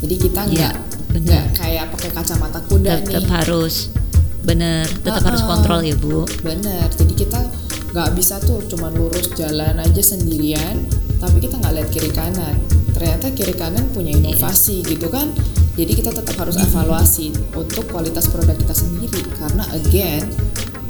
Jadi 0.00 0.14
kita 0.16 0.40
iya, 0.48 0.72
nggak 0.72 0.74
ya, 1.12 1.20
nggak 1.20 1.44
kayak 1.58 1.84
pakai 1.92 2.10
kacamata 2.14 2.60
kuda 2.70 2.92
tetap 3.04 3.24
nih. 3.26 3.32
harus 3.42 3.74
bener 4.38 4.86
tetap 5.04 5.20
uh, 5.20 5.28
harus 5.28 5.42
kontrol 5.44 5.80
ya 5.84 5.96
bu. 5.98 6.24
Bener 6.40 6.88
jadi 6.96 7.14
kita 7.14 7.40
nggak 7.92 8.10
bisa 8.16 8.40
tuh 8.40 8.62
cuma 8.68 8.92
lurus 8.92 9.32
jalan 9.34 9.76
aja 9.80 10.02
sendirian 10.04 10.76
tapi 11.18 11.42
kita 11.42 11.58
nggak 11.58 11.74
lihat 11.74 11.88
kiri 11.90 12.10
kanan. 12.14 12.56
Ternyata 12.94 13.30
kiri 13.34 13.54
kanan 13.54 13.84
punya 13.92 14.14
iya. 14.14 14.22
inovasi 14.22 14.82
yes. 14.82 14.90
gitu 14.96 15.10
kan? 15.10 15.28
Jadi 15.78 15.94
kita 15.94 16.10
tetap 16.10 16.34
harus 16.42 16.58
evaluasi 16.58 17.30
untuk 17.54 17.86
kualitas 17.86 18.26
produk 18.26 18.58
kita 18.58 18.74
sendiri. 18.74 19.22
Karena 19.38 19.62
again 19.74 20.26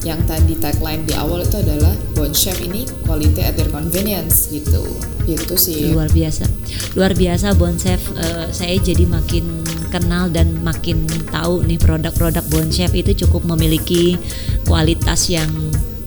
yang 0.08 0.24
tadi 0.24 0.56
tagline 0.56 1.04
di 1.04 1.12
awal 1.12 1.44
itu 1.44 1.60
adalah 1.60 1.92
Bon 2.16 2.32
Chef 2.32 2.56
ini 2.64 2.88
quality 3.04 3.44
at 3.44 3.60
your 3.60 3.68
convenience 3.68 4.48
gitu 4.48 4.80
itu 5.28 5.54
sih 5.60 5.92
luar 5.92 6.08
biasa 6.08 6.48
luar 6.96 7.12
biasa 7.12 7.52
Bon 7.60 7.76
Chef 7.76 8.00
uh, 8.16 8.48
saya 8.48 8.80
jadi 8.80 9.04
makin 9.04 9.44
kenal 9.92 10.32
dan 10.32 10.64
makin 10.64 11.04
tahu 11.28 11.60
nih 11.68 11.76
produk-produk 11.76 12.40
Bon 12.48 12.64
Chef 12.72 12.88
itu 12.96 13.12
cukup 13.28 13.44
memiliki 13.44 14.16
kualitas 14.64 15.28
yang 15.28 15.52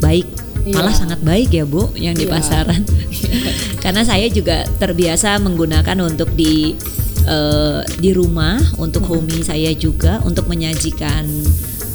baik 0.02 0.26
iya. 0.66 0.82
malah 0.82 0.98
sangat 0.98 1.22
baik 1.22 1.54
ya 1.54 1.70
Bu 1.70 1.94
yang 1.94 2.18
di 2.18 2.26
iya. 2.26 2.34
pasaran 2.34 2.82
karena 3.86 4.02
saya 4.02 4.26
juga 4.34 4.66
terbiasa 4.82 5.38
menggunakan 5.38 6.02
untuk 6.02 6.34
di 6.34 6.74
uh, 7.30 7.86
di 8.02 8.10
rumah 8.18 8.58
untuk 8.82 9.06
hmm. 9.06 9.12
homey 9.14 9.40
saya 9.46 9.70
juga 9.78 10.22
untuk 10.26 10.50
menyajikan 10.50 11.30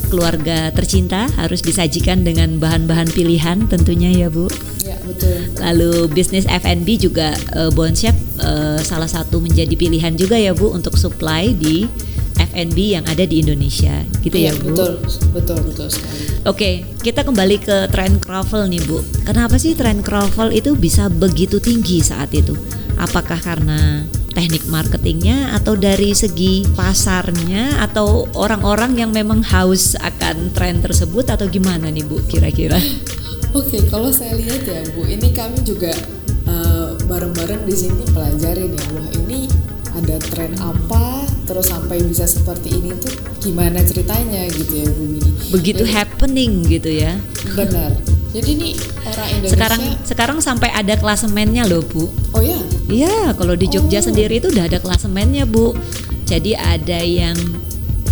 keluarga 0.07 0.71
tercinta 0.73 1.27
harus 1.37 1.61
disajikan 1.61 2.23
dengan 2.23 2.57
bahan-bahan 2.63 3.11
pilihan 3.11 3.67
tentunya 3.67 4.27
ya 4.27 4.29
Bu. 4.31 4.47
Ya 4.87 4.97
betul. 5.03 5.51
Lalu 5.59 5.93
bisnis 6.15 6.47
F&B 6.47 6.99
juga 6.99 7.35
uh, 7.59 7.71
Bon 7.75 7.91
Chef 7.91 8.15
uh, 8.41 8.79
salah 8.81 9.11
satu 9.11 9.43
menjadi 9.43 9.75
pilihan 9.75 10.15
juga 10.15 10.39
ya 10.39 10.55
Bu 10.55 10.71
untuk 10.71 10.95
supply 10.95 11.53
di 11.53 11.85
F&B 12.37 12.97
yang 12.97 13.05
ada 13.09 13.25
di 13.25 13.41
Indonesia 13.41 14.05
gitu 14.21 14.37
ya, 14.37 14.53
ya 14.53 14.61
Bu. 14.61 14.77
Betul, 14.77 14.93
betul, 15.33 15.59
betul 15.67 15.89
sekali. 15.89 16.23
Oke, 16.47 16.71
kita 17.01 17.25
kembali 17.27 17.57
ke 17.59 17.77
tren 17.91 18.21
croffle 18.23 18.69
nih 18.69 18.83
Bu. 18.85 19.03
Kenapa 19.25 19.57
sih 19.59 19.75
tren 19.75 20.05
croffle 20.05 20.53
itu 20.53 20.77
bisa 20.77 21.09
begitu 21.11 21.59
tinggi 21.59 22.05
saat 22.05 22.31
itu? 22.37 22.55
Apakah 22.97 23.41
karena 23.41 24.05
teknik 24.37 24.69
marketingnya 24.69 25.57
atau 25.57 25.81
dari 25.81 26.13
segi 26.13 26.69
pasarnya 26.77 27.81
atau 27.81 28.29
orang-orang 28.37 29.01
yang 29.01 29.09
memang 29.09 29.41
haus 29.41 29.97
akan 29.97 30.53
tren 30.53 30.85
tersebut 30.85 31.25
atau 31.33 31.49
gimana 31.49 31.89
nih 31.89 32.05
Bu 32.05 32.21
kira-kira? 32.29 32.77
Oke, 33.57 33.81
kalau 33.89 34.13
saya 34.13 34.37
lihat 34.37 34.69
ya 34.69 34.85
Bu, 34.93 35.09
ini 35.09 35.33
kami 35.33 35.65
juga 35.65 35.89
uh, 36.45 36.93
bareng-bareng 37.09 37.65
di 37.65 37.73
sini 37.73 38.05
pelajarin 38.13 38.77
ya. 38.77 38.85
Wah 38.93 39.09
ini 39.25 39.49
ada 39.97 40.21
tren 40.29 40.53
apa, 40.61 41.25
terus 41.49 41.73
sampai 41.73 42.05
bisa 42.05 42.29
seperti 42.29 42.77
ini 42.77 42.93
tuh 43.01 43.17
gimana 43.41 43.81
ceritanya 43.81 44.45
gitu 44.53 44.85
ya 44.85 44.89
Bu 44.93 45.05
Mini. 45.17 45.33
Begitu 45.49 45.89
Jadi, 45.89 45.97
happening 45.97 46.53
gitu 46.69 46.93
ya. 46.93 47.17
Benar. 47.57 47.97
Jadi 48.37 48.49
ini 48.53 48.71
orang 49.09 49.29
Indonesia 49.33 49.55
sekarang 49.57 49.83
sekarang 50.05 50.39
sampai 50.45 50.69
ada 50.77 50.93
klasemennya 51.01 51.65
loh 51.65 51.81
Bu. 51.81 52.13
Oh 52.37 52.45
ya? 52.45 52.61
Iya, 52.87 53.35
kalau 53.35 53.59
di 53.59 53.67
Jogja 53.67 53.99
oh. 53.99 54.07
sendiri 54.07 54.39
itu 54.39 54.51
udah 54.51 54.71
ada 54.71 54.79
klasemennya 54.79 55.47
Bu. 55.47 55.75
Jadi 56.27 56.55
ada 56.55 57.01
yang 57.03 57.39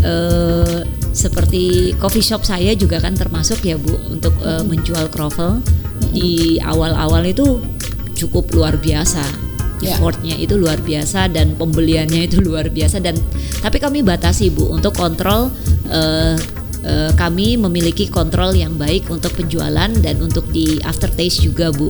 uh, 0.02 0.83
seperti 1.14 1.95
coffee 1.99 2.23
shop 2.23 2.43
saya 2.43 2.75
juga 2.75 2.99
kan 2.99 3.14
termasuk 3.14 3.62
ya 3.62 3.78
Bu 3.78 3.95
untuk 4.11 4.35
uh, 4.43 4.66
menjual 4.66 5.11
kroffel 5.14 5.62
di 6.11 6.59
awal-awal 6.62 7.23
itu 7.26 7.62
cukup 8.14 8.50
luar 8.54 8.78
biasa 8.78 9.23
ya. 9.83 9.99
effortnya 9.99 10.35
itu 10.38 10.54
luar 10.54 10.78
biasa 10.81 11.31
dan 11.31 11.59
pembeliannya 11.59 12.31
itu 12.31 12.38
luar 12.47 12.71
biasa 12.71 13.02
dan 13.02 13.19
tapi 13.61 13.83
kami 13.83 14.00
batasi 14.00 14.54
bu 14.54 14.71
untuk 14.71 14.95
kontrol 14.95 15.50
uh, 15.90 16.37
kami 17.16 17.57
memiliki 17.57 18.12
kontrol 18.12 18.52
yang 18.52 18.76
baik 18.76 19.09
untuk 19.09 19.33
penjualan 19.33 19.88
dan 19.88 20.16
untuk 20.21 20.45
di 20.52 20.76
aftertaste 20.85 21.40
juga 21.40 21.73
bu 21.73 21.88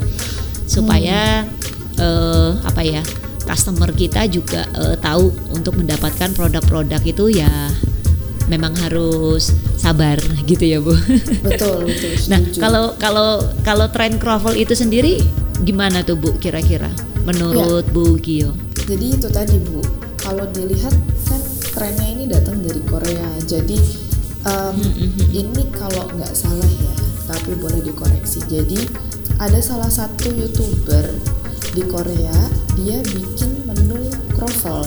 supaya 0.71 1.43
hmm. 1.43 1.74
Uh, 1.99 2.57
apa 2.65 2.83
ya 2.83 3.03
customer 3.45 3.93
kita 3.93 4.25
juga 4.27 4.65
uh, 4.75 4.97
tahu 4.97 5.31
untuk 5.53 5.77
mendapatkan 5.77 6.33
produk-produk 6.33 7.03
itu 7.05 7.39
ya 7.39 7.51
memang 8.49 8.77
harus 8.81 9.53
sabar 9.77 10.17
gitu 10.51 10.65
ya 10.65 10.79
bu. 10.81 10.97
Betul 11.45 11.89
betul. 11.89 12.13
nah 12.33 12.41
kalau 12.57 12.85
kalau 12.97 13.31
kalau 13.65 13.87
tren 13.93 14.17
croffle 14.17 14.57
itu 14.57 14.73
sendiri 14.73 15.21
gimana 15.63 16.03
tuh 16.03 16.19
bu 16.19 16.35
kira-kira 16.41 16.91
menurut 17.25 17.85
ya. 17.89 17.93
Bu 17.93 18.05
Gio? 18.21 18.53
Jadi 18.85 19.17
itu 19.17 19.29
tadi 19.33 19.57
Bu, 19.57 19.81
kalau 20.21 20.45
dilihat 20.53 20.93
kan 21.25 21.41
trennya 21.73 22.05
ini 22.05 22.25
datang 22.29 22.61
dari 22.61 22.81
Korea. 22.85 23.29
Jadi 23.49 23.81
um, 24.45 24.77
ini 25.33 25.65
kalau 25.73 26.05
nggak 26.13 26.37
salah 26.37 26.69
ya, 26.69 26.97
tapi 27.25 27.57
boleh 27.57 27.81
dikoreksi. 27.81 28.45
Jadi 28.45 28.85
ada 29.41 29.57
salah 29.65 29.89
satu 29.89 30.29
youtuber 30.31 31.17
di 31.75 31.83
Korea, 31.85 32.37
dia 32.79 33.03
bikin 33.03 33.67
menu 33.69 34.09
croffle. 34.39 34.87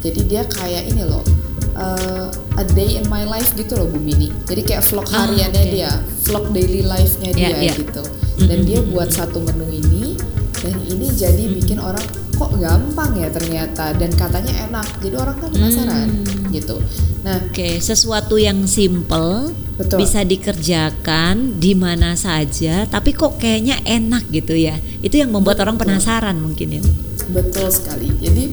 Jadi 0.00 0.30
dia 0.30 0.46
kayak 0.46 0.94
ini 0.94 1.02
loh, 1.02 1.26
uh, 1.74 2.30
a 2.56 2.64
day 2.78 3.02
in 3.02 3.04
my 3.10 3.26
life 3.26 3.52
gitu 3.58 3.74
loh 3.74 3.90
Bu 3.90 3.98
Mini. 3.98 4.30
Jadi 4.46 4.62
kayak 4.62 4.86
vlog 4.86 5.10
ah, 5.10 5.26
hariannya 5.26 5.62
okay. 5.66 5.74
dia, 5.74 5.90
vlog 6.30 6.54
daily 6.54 6.86
life-nya 6.86 7.34
yeah, 7.34 7.50
dia 7.52 7.60
yeah. 7.68 7.74
gitu. 7.74 8.02
Dan 8.38 8.62
dia 8.62 8.78
buat 8.86 9.10
satu 9.10 9.42
menu 9.42 9.66
ini 9.66 10.14
dan 10.62 10.74
ini 10.90 11.06
jadi 11.14 11.44
bikin 11.54 11.78
orang 11.78 12.02
kok 12.34 12.54
gampang 12.58 13.18
ya 13.18 13.28
ternyata 13.30 13.94
dan 13.98 14.10
katanya 14.14 14.54
enak 14.70 14.86
jadi 15.02 15.14
orang 15.18 15.36
kan 15.38 15.50
penasaran 15.50 16.08
hmm. 16.22 16.50
gitu 16.54 16.76
nah 17.22 17.38
oke 17.38 17.54
okay, 17.54 17.82
sesuatu 17.82 18.38
yang 18.38 18.66
simple 18.66 19.54
Betul. 19.78 20.02
bisa 20.02 20.26
dikerjakan 20.26 21.62
di 21.62 21.72
mana 21.78 22.18
saja 22.18 22.82
tapi 22.90 23.14
kok 23.14 23.38
kayaknya 23.38 23.78
enak 23.86 24.26
gitu 24.34 24.58
ya 24.58 24.74
itu 25.06 25.22
yang 25.22 25.30
membuat 25.30 25.62
Betul. 25.62 25.64
orang 25.70 25.76
penasaran 25.78 26.34
mungkin 26.34 26.82
ya 26.82 26.82
betul 27.30 27.70
sekali 27.70 28.10
jadi 28.18 28.44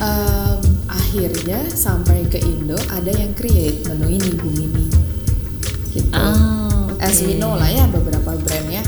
um, 0.00 0.60
akhirnya 0.88 1.60
sampai 1.68 2.24
ke 2.32 2.40
Indo 2.40 2.80
ada 2.88 3.12
yang 3.12 3.36
create 3.36 3.84
menu 3.84 4.16
ini 4.16 4.30
Bu 4.32 4.48
Mini 4.48 4.86
gitu 5.92 6.16
oh, 6.16 6.88
okay. 6.96 7.04
as 7.04 7.20
we 7.20 7.36
know 7.36 7.52
lah 7.52 7.68
ya 7.68 7.84
beberapa 7.92 8.32
brand 8.32 8.68
ya 8.72 8.80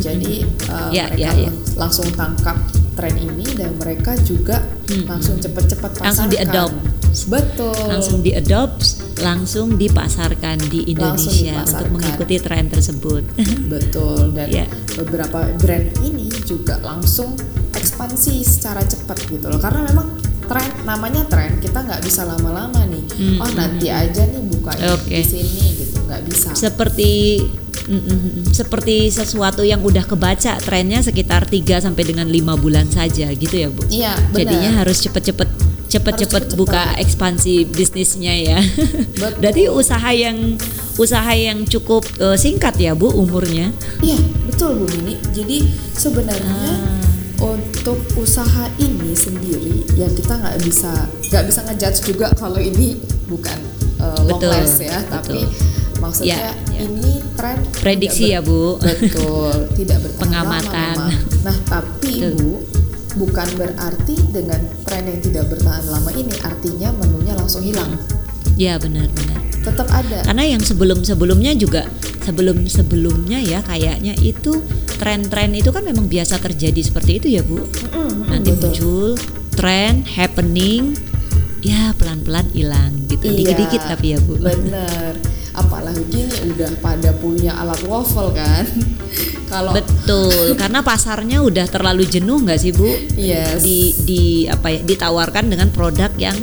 jadi 0.00 0.44
uh, 0.68 0.92
yeah, 0.92 1.08
mereka 1.08 1.24
yeah, 1.24 1.34
yeah. 1.48 1.52
langsung 1.80 2.08
tangkap 2.12 2.56
tren 3.00 3.16
ini 3.16 3.46
dan 3.56 3.72
mereka 3.80 4.12
juga 4.22 4.60
hmm. 4.60 5.08
langsung 5.08 5.40
cepat-cepat 5.40 5.90
pasarkan. 5.96 6.04
Langsung 6.04 6.28
diadopt. 6.28 6.74
Betul. 7.10 7.74
Langsung 7.86 8.18
diadopt, 8.22 8.82
langsung 9.20 9.68
dipasarkan 9.76 10.56
di 10.70 10.90
Indonesia 10.90 11.60
dipasarkan. 11.60 11.66
untuk 11.66 11.86
mengikuti 11.98 12.34
tren 12.38 12.66
tersebut. 12.70 13.22
Betul. 13.74 14.34
Dan 14.34 14.48
yeah. 14.50 14.68
beberapa 14.96 15.50
brand 15.60 15.88
ini 16.06 16.30
juga 16.46 16.78
langsung 16.80 17.34
ekspansi 17.74 18.42
secara 18.42 18.82
cepat 18.82 19.26
gitu 19.28 19.46
loh. 19.46 19.60
Karena 19.60 19.86
memang 19.90 20.06
tren 20.50 20.70
namanya 20.82 21.22
tren 21.30 21.62
kita 21.62 21.86
nggak 21.86 22.02
bisa 22.02 22.26
lama-lama 22.26 22.82
nih. 22.90 23.04
Hmm. 23.14 23.38
Oh 23.38 23.50
nanti 23.54 23.86
aja 23.86 24.26
nih 24.26 24.42
buka 24.50 24.74
okay. 24.74 25.22
di 25.22 25.24
sini 25.26 25.64
gitu 25.78 25.98
nggak 26.10 26.22
bisa. 26.26 26.50
Seperti 26.58 27.12
Mm-mm. 27.90 28.46
Seperti 28.54 29.10
sesuatu 29.10 29.66
yang 29.66 29.82
udah 29.82 30.06
kebaca 30.06 30.62
trennya 30.62 31.02
sekitar 31.02 31.50
3 31.50 31.90
sampai 31.90 32.06
dengan 32.06 32.30
lima 32.30 32.54
bulan 32.54 32.86
saja 32.86 33.26
gitu 33.34 33.50
ya 33.56 33.66
Bu. 33.66 33.82
Iya, 33.90 34.14
benar. 34.30 34.38
Jadinya 34.38 34.70
harus 34.78 35.02
cepet-cepet 35.02 35.48
cepet-cepet 35.90 36.54
buka 36.54 36.94
ekspansi 37.02 37.66
bisnisnya 37.66 38.34
ya. 38.38 38.58
Betul. 38.62 39.36
Berarti 39.42 39.62
usaha 39.66 40.10
yang 40.14 40.54
usaha 40.96 41.32
yang 41.34 41.66
cukup 41.66 42.06
uh, 42.22 42.38
singkat 42.38 42.78
ya 42.78 42.94
Bu 42.94 43.10
umurnya. 43.10 43.74
Iya, 43.98 44.22
betul 44.46 44.80
Bu 44.80 44.86
Mini. 44.94 45.18
Jadi 45.34 45.66
sebenarnya 45.98 46.78
ah. 46.78 47.02
untuk 47.42 47.98
usaha 48.14 48.70
ini 48.78 49.12
sendiri 49.12 49.84
ya 49.98 50.06
kita 50.08 50.38
nggak 50.38 50.56
bisa 50.62 50.92
nggak 51.32 51.44
bisa 51.48 51.60
ngejudge 51.66 52.00
juga 52.06 52.26
kalau 52.38 52.60
ini 52.60 52.96
bukan 53.26 53.58
uh, 54.00 54.20
long 54.24 54.40
betul, 54.40 54.50
last 54.52 54.80
ya, 54.80 55.00
betul. 55.04 55.12
tapi 55.12 55.40
maksudnya 56.00 56.38
ya, 56.40 56.52
ya. 56.72 56.80
ini 56.88 57.12
tren 57.36 57.58
prediksi 57.84 58.32
ya 58.32 58.40
bu 58.40 58.80
betul 58.80 59.52
tidak 59.76 59.98
bertahan 60.00 60.20
pengamatan 60.20 60.96
lama 60.96 61.08
nah 61.44 61.56
tapi 61.68 62.12
betul. 62.16 62.32
bu 62.36 62.79
bukan 63.20 63.48
berarti 63.60 64.16
dengan 64.32 64.56
tren 64.88 65.04
yang 65.04 65.20
tidak 65.20 65.52
bertahan 65.52 65.84
lama 65.92 66.08
ini 66.16 66.32
artinya 66.40 66.88
menunya 66.96 67.36
langsung 67.36 67.60
hilang. 67.60 67.92
Ya 68.56 68.80
benar 68.80 69.12
benar. 69.12 69.38
Tetap 69.60 69.88
ada. 69.92 70.24
Karena 70.24 70.56
yang 70.56 70.62
sebelum 70.64 71.04
sebelumnya 71.04 71.52
juga 71.52 71.84
sebelum 72.24 72.64
sebelumnya 72.64 73.36
ya 73.44 73.60
kayaknya 73.60 74.16
itu 74.24 74.64
tren-tren 74.96 75.52
itu 75.52 75.68
kan 75.68 75.84
memang 75.84 76.08
biasa 76.08 76.40
terjadi 76.40 76.80
seperti 76.80 77.20
itu 77.20 77.28
ya 77.36 77.44
bu. 77.44 77.60
Mm 77.60 77.68
-hmm, 77.92 78.08
nanti 78.32 78.50
betul. 78.56 78.60
muncul 78.64 79.08
tren 79.52 80.00
happening 80.08 80.96
ya 81.60 81.92
pelan-pelan 82.00 82.48
hilang 82.56 83.04
gitu. 83.12 83.28
Iya, 83.28 83.36
dikit-dikit 83.36 83.82
tapi 83.84 84.16
ya 84.16 84.18
bu. 84.24 84.40
benar. 84.40 85.12
Apalagi 85.52 86.24
ini 86.24 86.56
udah 86.56 86.72
pada 86.80 87.12
punya 87.20 87.52
alat 87.52 87.84
waffle 87.84 88.32
kan 88.32 88.64
kalau 89.50 89.74
betul 89.74 90.54
karena 90.54 90.80
pasarnya 90.86 91.42
udah 91.42 91.66
terlalu 91.66 92.06
jenuh 92.06 92.38
nggak 92.46 92.60
sih 92.62 92.70
bu? 92.70 92.86
Yes. 93.18 93.60
di 93.66 93.92
di 94.06 94.22
apa 94.46 94.70
ya 94.70 94.80
ditawarkan 94.86 95.50
dengan 95.50 95.68
produk 95.74 96.08
yang 96.14 96.38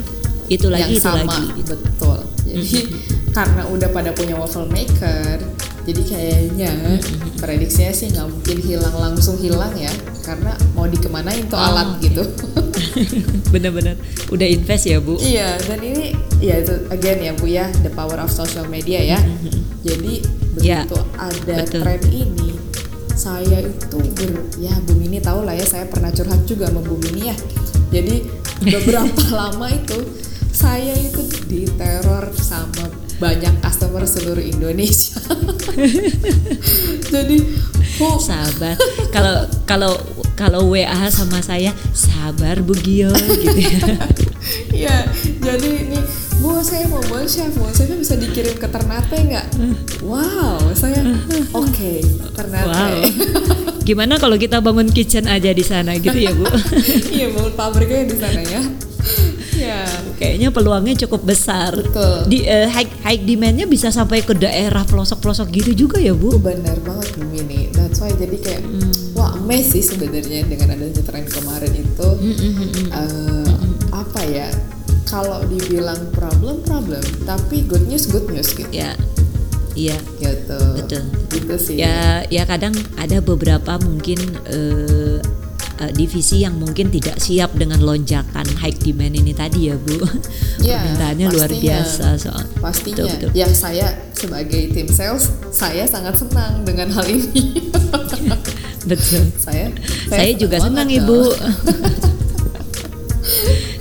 itu 0.52 0.68
lagi 0.68 1.00
yang 1.00 1.00
itu 1.00 1.08
sama, 1.08 1.24
lagi. 1.24 1.48
betul. 1.64 2.20
Jadi 2.44 2.80
karena 3.38 3.64
udah 3.72 3.90
pada 3.96 4.12
punya 4.12 4.36
waffle 4.36 4.68
maker 4.68 5.40
jadi 5.88 6.04
kayaknya 6.04 6.72
mm-hmm. 7.00 7.40
prediksinya 7.40 7.96
sih 7.96 8.12
nggak 8.12 8.28
mungkin 8.28 8.58
hilang 8.60 8.96
langsung 9.00 9.40
hilang 9.40 9.72
ya. 9.80 9.92
Karena 10.20 10.52
mau 10.76 10.84
dikemanain 10.84 11.48
tuh 11.48 11.56
oh, 11.56 11.64
alat 11.64 11.96
gitu. 12.04 12.28
bener-bener 13.56 13.96
udah 14.28 14.48
invest 14.52 14.84
ya 14.92 15.00
bu? 15.00 15.16
Iya 15.16 15.56
dan 15.64 15.80
ini 15.80 16.12
ya 16.44 16.60
itu 16.60 16.76
again 16.92 17.24
ya 17.24 17.32
bu 17.40 17.48
ya 17.48 17.72
the 17.88 17.92
power 17.96 18.20
of 18.20 18.28
social 18.28 18.68
media 18.68 19.00
ya. 19.00 19.20
Mm-hmm. 19.24 19.56
jadi 19.88 20.14
ya, 20.60 20.84
begitu 20.84 20.98
yeah, 21.00 21.24
ada 21.24 21.56
betul. 21.64 21.82
tren 21.86 22.02
ini 22.12 22.47
saya 23.18 23.66
itu 23.66 23.98
ya 24.62 24.72
Bu 24.86 24.94
Mini 24.94 25.18
tahu 25.18 25.42
lah 25.42 25.58
ya 25.58 25.66
saya 25.66 25.90
pernah 25.90 26.14
curhat 26.14 26.46
juga 26.46 26.70
sama 26.70 26.86
Bu 26.86 26.96
Mini 27.02 27.34
ya 27.34 27.38
jadi 27.90 28.24
beberapa 28.62 29.24
lama 29.40 29.68
itu 29.74 29.98
saya 30.54 30.94
itu 30.98 31.22
diteror 31.50 32.34
sama 32.38 32.90
banyak 33.18 33.54
customer 33.66 34.06
seluruh 34.06 34.46
Indonesia. 34.46 35.18
Jadi, 37.14 37.38
oh. 38.02 38.18
sabar. 38.22 38.78
Kalau 39.10 39.36
kalau 39.66 39.94
kalau 40.38 40.62
WA 40.70 41.10
sama 41.10 41.42
saya 41.42 41.74
sabar 41.98 42.62
Bu 42.62 42.78
Gio 42.78 43.10
gitu 43.14 43.58
ya. 43.58 43.82
Iya, 44.72 45.12
jadi 45.44 45.70
ini 45.84 46.00
Bu 46.48 46.64
saya 46.64 46.88
mau 46.88 47.04
buat 47.12 47.28
chef, 47.28 47.52
Bu 47.60 47.68
saya 47.76 47.92
bisa 48.00 48.16
dikirim 48.16 48.56
ke 48.56 48.72
Ternate 48.72 49.20
nggak? 49.20 49.46
Wow, 50.00 50.72
saya 50.72 51.04
oke 51.04 51.68
okay, 51.68 52.00
Ternate. 52.32 52.72
Wow. 52.72 53.04
Gimana 53.84 54.16
kalau 54.16 54.40
kita 54.40 54.64
bangun 54.64 54.88
kitchen 54.88 55.28
aja 55.28 55.52
di 55.52 55.60
sana 55.60 56.00
gitu 56.00 56.16
ya 56.16 56.32
Bu? 56.32 56.48
iya, 57.20 57.28
bangun 57.36 57.52
pabriknya 57.52 58.08
di 58.08 58.16
sana 58.16 58.40
ya. 58.48 58.64
Ya, 59.60 59.84
kayaknya 60.16 60.48
peluangnya 60.56 60.96
cukup 61.04 61.28
besar. 61.28 61.76
Betul. 61.76 62.32
Di 62.32 62.48
uh, 62.48 62.72
high 62.72 62.96
high 63.04 63.20
demandnya 63.20 63.68
bisa 63.68 63.92
sampai 63.92 64.24
ke 64.24 64.32
daerah 64.32 64.88
pelosok-pelosok 64.88 65.52
gitu 65.52 65.72
juga 65.76 66.00
ya 66.00 66.16
bu? 66.16 66.40
Benar 66.40 66.80
banget 66.80 67.12
bu 67.20 67.28
Mini. 67.28 67.68
That's 67.76 68.00
why 68.00 68.16
jadi 68.16 68.40
kayak 68.40 68.64
hmm. 68.64 69.20
wah 69.20 69.36
amazing 69.36 69.84
sih 69.84 70.00
sebenarnya 70.00 70.48
dengan 70.48 70.80
adanya 70.80 71.04
tren 71.04 71.28
kemarin 71.28 71.76
itu. 71.76 72.08
Hmm, 72.08 72.36
hmm, 72.40 72.54
hmm, 72.56 72.88
uh, 72.96 73.52
apa 73.92 74.22
ya 74.24 74.48
kalau 75.08 75.40
dibilang 75.48 76.00
problem 76.12 76.60
problem 76.68 77.04
tapi 77.24 77.64
good 77.66 77.88
news 77.88 78.06
good 78.08 78.28
news 78.28 78.52
gitu. 78.52 78.68
Ya 78.70 78.94
iya. 79.74 79.98
Gitu. 80.20 80.60
Betul. 80.78 81.04
Gitu 81.32 81.56
sih. 81.58 81.76
Ya 81.80 82.28
ya 82.28 82.44
kadang 82.44 82.76
ada 83.00 83.24
beberapa 83.24 83.80
mungkin 83.80 84.20
eh, 84.52 85.18
eh, 85.80 85.92
divisi 85.96 86.44
yang 86.44 86.60
mungkin 86.60 86.92
tidak 86.92 87.22
siap 87.24 87.56
dengan 87.56 87.80
lonjakan 87.80 88.46
high 88.60 88.76
demand 88.76 89.16
ini 89.16 89.32
tadi 89.32 89.72
ya 89.72 89.76
bu. 89.80 90.04
Ya, 90.58 90.82
permintaannya 90.84 91.28
luar 91.32 91.52
biasa 91.54 92.18
soal 92.18 92.44
pastinya. 92.60 93.06
Betul, 93.06 93.30
betul. 93.30 93.40
ya 93.40 93.48
saya 93.48 93.88
sebagai 94.12 94.74
tim 94.74 94.90
sales 94.90 95.30
saya 95.54 95.86
sangat 95.86 96.18
senang 96.18 96.66
dengan 96.66 96.92
hal 96.92 97.06
ini. 97.08 97.72
Betul. 98.88 99.24
Saya 99.46 99.68
saya 100.08 100.32
juga 100.40 100.64
senang 100.64 100.88
ibu. 100.88 101.28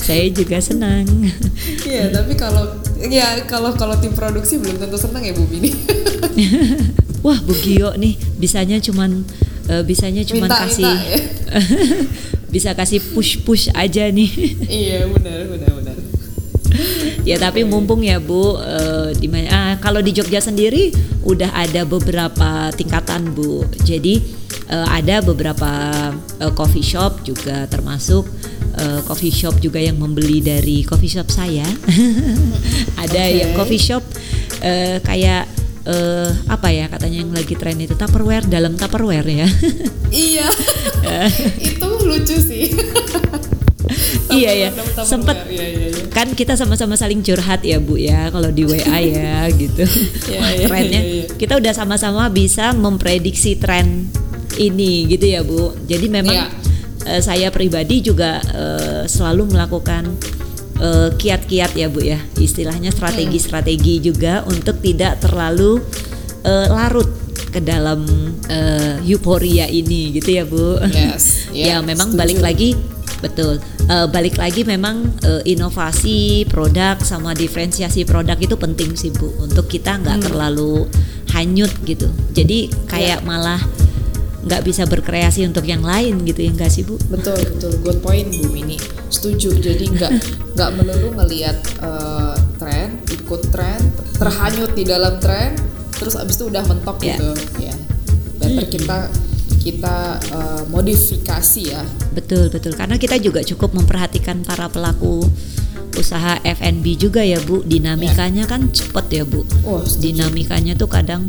Saya 0.07 0.27
juga 0.31 0.63
senang 0.63 1.03
Iya, 1.83 2.15
tapi 2.15 2.39
kalau 2.39 2.63
ya 3.03 3.43
kalau 3.51 3.75
kalau 3.75 3.99
tim 3.99 4.15
produksi 4.15 4.63
belum 4.63 4.79
tentu 4.79 4.95
senang 4.95 5.23
ya 5.27 5.35
Bu 5.35 5.45
Bini. 5.51 5.75
wah 7.27 7.39
bu 7.43 7.53
Gio 7.59 7.91
nih 7.99 8.15
bisanya 8.39 8.79
cuman 8.79 9.27
eh, 9.67 9.83
bisanya 9.83 10.23
cuman 10.23 10.47
Minta, 10.47 10.63
kasih 10.63 10.87
minta, 10.87 11.11
ya. 11.11 11.19
bisa 12.55 12.71
kasih 12.79 13.03
push 13.11 13.43
push 13.43 13.67
aja 13.75 14.07
nih 14.07 14.31
iya, 14.71 15.11
benar 15.11 15.51
benar 15.51 15.71
benar. 15.75 15.97
ya 17.27 17.37
tapi 17.43 17.67
mumpung 17.67 18.07
ya 18.07 18.23
Bu 18.23 18.63
eh, 18.63 19.11
di 19.19 19.27
mana 19.27 19.49
ah, 19.51 19.75
kalau 19.83 19.99
di 19.99 20.15
Jogja 20.15 20.39
sendiri 20.39 20.95
udah 21.27 21.51
ada 21.51 21.83
beberapa 21.83 22.71
tingkatan 22.79 23.35
Bu. 23.35 23.67
Jadi 23.83 24.23
eh, 24.71 24.89
ada 24.91 25.23
beberapa 25.23 25.71
eh, 26.41 26.53
coffee 26.55 26.85
shop 26.85 27.23
juga 27.23 27.67
termasuk 27.71 28.27
eh, 28.79 29.01
coffee 29.07 29.33
shop 29.33 29.59
juga 29.63 29.81
yang 29.81 29.97
membeli 29.99 30.43
dari 30.43 30.83
coffee 30.83 31.11
shop 31.11 31.29
saya. 31.31 31.67
ada 33.05 33.23
Oke. 33.27 33.39
yang 33.39 33.51
coffee 33.57 33.83
shop 33.83 34.03
eh, 34.63 34.99
kayak 35.03 35.47
eh, 35.87 36.31
apa 36.51 36.69
ya 36.71 36.87
katanya 36.91 37.23
yang 37.23 37.33
lagi 37.33 37.55
tren 37.55 37.79
itu 37.79 37.95
Tupperware 37.95 38.47
dalam 38.47 38.75
Tupperware 38.75 39.27
ya. 39.27 39.49
Iya. 40.07 40.49
itu 41.61 41.89
lucu 42.07 42.37
sih. 42.39 42.71
Iya, 44.27 44.51
ya. 44.67 44.71
Sempet. 45.07 45.47
Iya, 45.47 45.67
iya, 45.67 45.87
iya. 45.95 46.05
kan 46.11 46.33
kita 46.35 46.59
sama-sama 46.59 46.99
saling 46.99 47.23
curhat 47.23 47.63
ya 47.63 47.79
bu 47.79 47.95
ya 48.01 48.33
kalau 48.35 48.51
di 48.51 48.67
WA 48.67 48.99
ya 48.99 49.47
gitu 49.55 49.85
Iya, 50.27 50.39
Wah, 50.43 50.53
trennya 50.67 51.01
iya, 51.01 51.15
iya. 51.23 51.27
kita 51.39 51.61
udah 51.61 51.73
sama-sama 51.77 52.27
bisa 52.33 52.75
memprediksi 52.75 53.55
tren 53.61 54.11
ini 54.59 55.07
gitu 55.07 55.27
ya 55.27 55.41
bu 55.41 55.73
jadi 55.85 56.07
memang 56.09 56.35
Iya. 56.35 56.47
eh, 57.09 57.21
saya 57.21 57.49
pribadi 57.49 58.01
juga 58.01 58.41
eh, 58.43 59.03
selalu 59.07 59.53
melakukan 59.53 60.11
eh, 60.79 61.09
kiat-kiat 61.13 61.73
ya 61.73 61.87
bu 61.87 62.01
ya 62.01 62.19
istilahnya 62.37 62.91
strategi-strategi 62.91 64.01
juga 64.01 64.43
untuk 64.45 64.81
tidak 64.81 65.21
terlalu 65.21 65.81
eh, 66.43 66.67
larut 66.67 67.09
ke 67.47 67.61
dalam 67.61 68.05
euforia 69.03 69.65
ini 69.67 70.13
gitu 70.13 70.31
ya 70.31 70.45
bu 70.45 70.81
Yes, 70.87 71.25
ya 71.53 71.55
iya, 71.55 71.77
memang 71.81 72.13
setuju. 72.13 72.21
balik 72.21 72.41
lagi 72.41 72.71
betul 73.21 73.57
Eh, 73.87 74.11
balik 74.11 74.35
lagi 74.35 74.67
memang 74.67 74.99
eh, 75.23 75.47
inovasi 75.47 76.43
produk 76.51 76.99
sama 76.99 77.31
diferensiasi 77.33 78.03
produk 78.03 78.35
itu 78.35 78.59
penting 78.59 78.99
sih 78.99 79.15
bu 79.15 79.31
untuk 79.39 79.71
kita 79.71 79.95
Hmm. 79.95 80.03
nggak 80.03 80.19
terlalu 80.27 80.91
hanyut 81.31 81.71
gitu 81.87 82.11
jadi 82.35 82.67
kayak 82.91 83.23
Iya. 83.23 83.29
malah 83.31 83.63
nggak 84.47 84.63
bisa 84.63 84.87
berkreasi 84.87 85.43
untuk 85.43 85.63
yang 85.63 85.83
lain 85.83 86.23
gitu 86.23 86.39
ya 86.39 86.51
enggak 86.51 86.71
sih 86.71 86.83
bu 86.83 86.95
Betul 87.11 87.35
betul 87.35 87.73
good 87.83 87.99
point 87.99 88.31
Bu 88.31 88.47
Mini. 88.49 88.79
Setuju. 89.07 89.51
Jadi 89.57 89.91
nggak 89.91 90.13
nggak 90.55 90.71
melulu 90.73 91.09
ngelihat 91.17 91.57
eh, 91.83 92.35
tren, 92.57 92.89
ikut 93.07 93.43
tren, 93.51 93.81
terhanyut 94.15 94.71
di 94.73 94.83
dalam 94.83 95.19
tren, 95.19 95.59
terus 95.93 96.15
abis 96.15 96.39
itu 96.39 96.47
udah 96.47 96.63
mentok 96.63 96.97
Ya. 97.01 97.15
gitu. 97.15 97.31
Ya. 97.61 97.75
Better 98.39 98.65
kita 98.69 98.99
kita 99.59 99.97
eh, 100.23 100.63
modifikasi 100.67 101.63
ya. 101.67 101.83
betul 102.15 102.47
betul 102.49 102.73
karena 102.73 102.97
kita 102.97 103.19
juga 103.19 103.43
cukup 103.43 103.75
memperhatikan 103.75 104.41
para 104.41 104.71
pelaku 104.71 105.27
usaha 105.93 106.39
F&B 106.41 106.95
juga 106.95 107.21
ya 107.21 107.37
bu 107.41 107.61
dinamikanya 107.61 108.45
kan 108.45 108.71
cepet 108.71 109.07
ya 109.13 109.25
bu 109.25 109.43
Oh, 109.65 109.81
setuju. 109.81 110.23
dinamikanya 110.23 110.73
tuh 110.73 110.87
kadang 110.87 111.25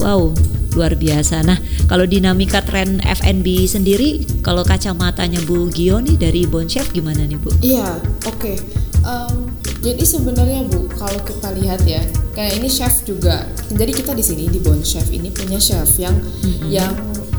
wow 0.00 0.32
luar 0.76 0.92
biasa. 0.92 1.40
Nah 1.40 1.56
kalau 1.88 2.04
dinamika 2.04 2.60
tren 2.60 3.00
F&B 3.00 3.64
sendiri, 3.64 4.20
kalau 4.44 4.60
kacamatanya 4.60 5.40
Bu 5.48 5.72
Gio 5.72 6.04
nih 6.04 6.20
dari 6.20 6.44
Bon 6.44 6.68
Chef 6.68 6.92
gimana 6.92 7.24
nih 7.24 7.40
Bu? 7.40 7.48
Iya, 7.64 7.96
oke. 8.28 8.60
Em, 9.06 9.36
jadi 9.80 10.04
sebenarnya 10.04 10.68
Bu, 10.68 10.90
kalau 10.92 11.16
kita 11.24 11.54
lihat 11.56 11.80
ya, 11.88 12.04
kayak 12.36 12.60
ini 12.60 12.68
chef 12.68 13.06
juga. 13.08 13.48
Jadi 13.72 13.92
kita 13.96 14.12
di 14.12 14.20
sini 14.20 14.44
di 14.52 14.60
Bon 14.60 14.78
Chef 14.84 15.08
ini 15.08 15.32
punya 15.32 15.56
chef 15.56 15.96
yang 15.96 16.18
yang 16.68 16.92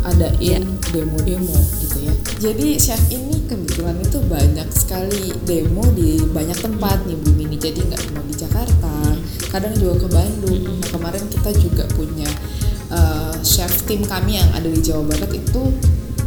adain 0.07 0.63
demo-demo 0.95 1.57
gitu 1.83 1.97
ya. 2.07 2.13
Jadi 2.39 2.79
chef 2.79 3.01
ini 3.11 3.43
kebetulan 3.51 3.99
itu 3.99 4.23
banyak 4.31 4.69
sekali 4.71 5.35
demo 5.43 5.83
di 5.91 6.23
banyak 6.31 6.55
tempat 6.55 7.03
nih 7.03 7.17
Bu 7.19 7.29
Mini. 7.35 7.59
Jadi 7.59 7.83
nggak 7.83 8.01
cuma 8.09 8.21
di 8.23 8.35
Jakarta, 8.39 8.76
kadang 9.57 9.73
juga 9.73 10.05
ke 10.05 10.07
Bandung. 10.13 10.61
Nah, 10.61 10.87
kemarin 10.93 11.23
kita 11.25 11.49
juga 11.57 11.83
punya 11.97 12.29
eh, 12.87 13.33
chef 13.41 13.89
tim 13.89 14.05
kami 14.05 14.37
yang 14.37 14.49
ada 14.53 14.69
di 14.69 14.77
Jawa 14.79 15.09
Barat 15.09 15.33
itu 15.33 15.61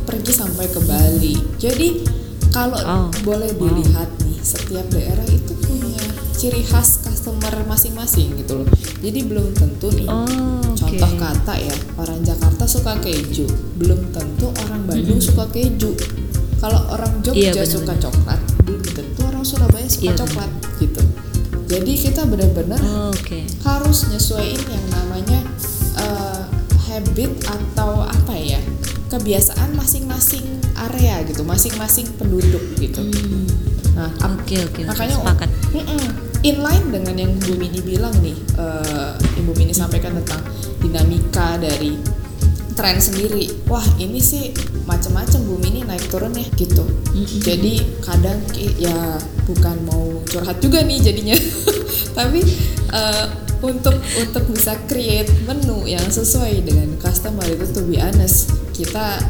pergi 0.03 0.33
sampai 0.35 0.67
ke 0.67 0.83
Bali. 0.83 1.39
Jadi 1.57 2.03
kalau 2.51 2.75
Oh, 2.83 3.07
boleh 3.23 3.55
wow. 3.55 3.71
dilihat 3.71 4.11
nih 4.27 4.39
setiap 4.43 4.91
daerah 4.91 5.23
itu 5.31 5.55
punya 5.63 6.03
ciri 6.35 6.67
khas 6.67 7.07
customer 7.07 7.55
masing-masing 7.71 8.35
gitu 8.35 8.65
loh. 8.65 8.69
Jadi 8.99 9.23
belum 9.23 9.55
tentu 9.55 9.95
nih. 9.95 10.11
Oh, 10.11 10.27
oke. 10.27 10.75
contoh 10.75 11.13
kata 11.15 11.55
ya 11.55 11.75
orang 11.95 12.27
Jakarta 12.27 12.67
suka 12.67 12.99
keju. 12.99 13.47
Belum 13.79 14.11
tentu 14.11 14.51
orang 14.67 14.83
Bandung 14.91 15.23
suka 15.23 15.47
keju. 15.55 15.95
Kalau 16.59 16.77
orang 16.93 17.25
Jogja 17.25 17.57
Iya, 17.57 17.65
suka 17.65 17.97
coklat 17.97 18.37
belum 18.69 18.85
tentu 18.85 19.21
orang 19.25 19.41
Surabaya 19.41 19.89
suka 19.89 20.05
Iya, 20.05 20.13
coklat 20.13 20.51
jadi 21.71 21.93
kita 21.95 22.27
benar-benar 22.27 22.81
Oh, 22.83 23.15
Oke. 23.15 23.47
harus 23.63 24.11
nyesuaiin 24.11 24.59
yang 24.61 24.87
namanya 24.91 25.39
eh, 25.97 26.43
habit 26.85 27.31
atau 27.47 28.03
apa 28.03 28.35
ya 28.35 28.59
kebiasaan 29.09 29.75
masing-masing 29.75 30.43
area 30.91 31.23
gitu 31.25 31.43
masing-masing 31.43 32.11
penduduk 32.15 32.63
gitu 32.77 33.01
Hmm, 33.01 33.47
nah 33.95 34.11
Oke 34.35 34.59
oke. 34.61 34.83
oke. 34.83 34.87
makanya 34.87 35.17
sepakat. 35.17 35.49
Inline 36.41 36.89
dengan 36.89 37.15
yang 37.15 37.33
Bu 37.37 37.53
Mini 37.55 37.79
bilang 37.81 38.17
nih 38.19 38.33
eh, 38.57 39.13
Ibu 39.37 39.53
Mini 39.55 39.71
sampaikan 39.71 40.17
tentang 40.17 40.41
dinamika 40.81 41.61
dari 41.61 42.01
tren 42.73 42.97
sendiri 42.97 43.45
wah 43.69 43.85
ini 44.01 44.17
sih 44.17 44.49
macam-macam 44.89 45.37
Bu 45.45 45.61
Mini 45.61 45.85
naik 45.85 46.09
turun 46.09 46.33
ya 46.33 46.49
gitu 46.57 46.81
Mm-mm. 47.13 47.45
jadi 47.45 47.75
kadang 48.01 48.41
ya 48.81 49.21
bukan 49.51 49.77
mau 49.87 50.05
curhat 50.31 50.63
juga 50.63 50.81
nih 50.87 50.99
jadinya 51.03 51.37
tapi 52.19 52.41
eh, 52.95 53.27
untuk 53.61 53.97
untuk 53.99 54.45
bisa 54.55 54.73
create 54.89 55.29
menu 55.45 55.85
yang 55.85 56.07
sesuai 56.09 56.65
dengan 56.65 56.97
customer 56.97 57.45
itu 57.45 57.67
to 57.75 57.83
be 57.85 58.01
honest 58.01 58.55
kita 58.73 59.21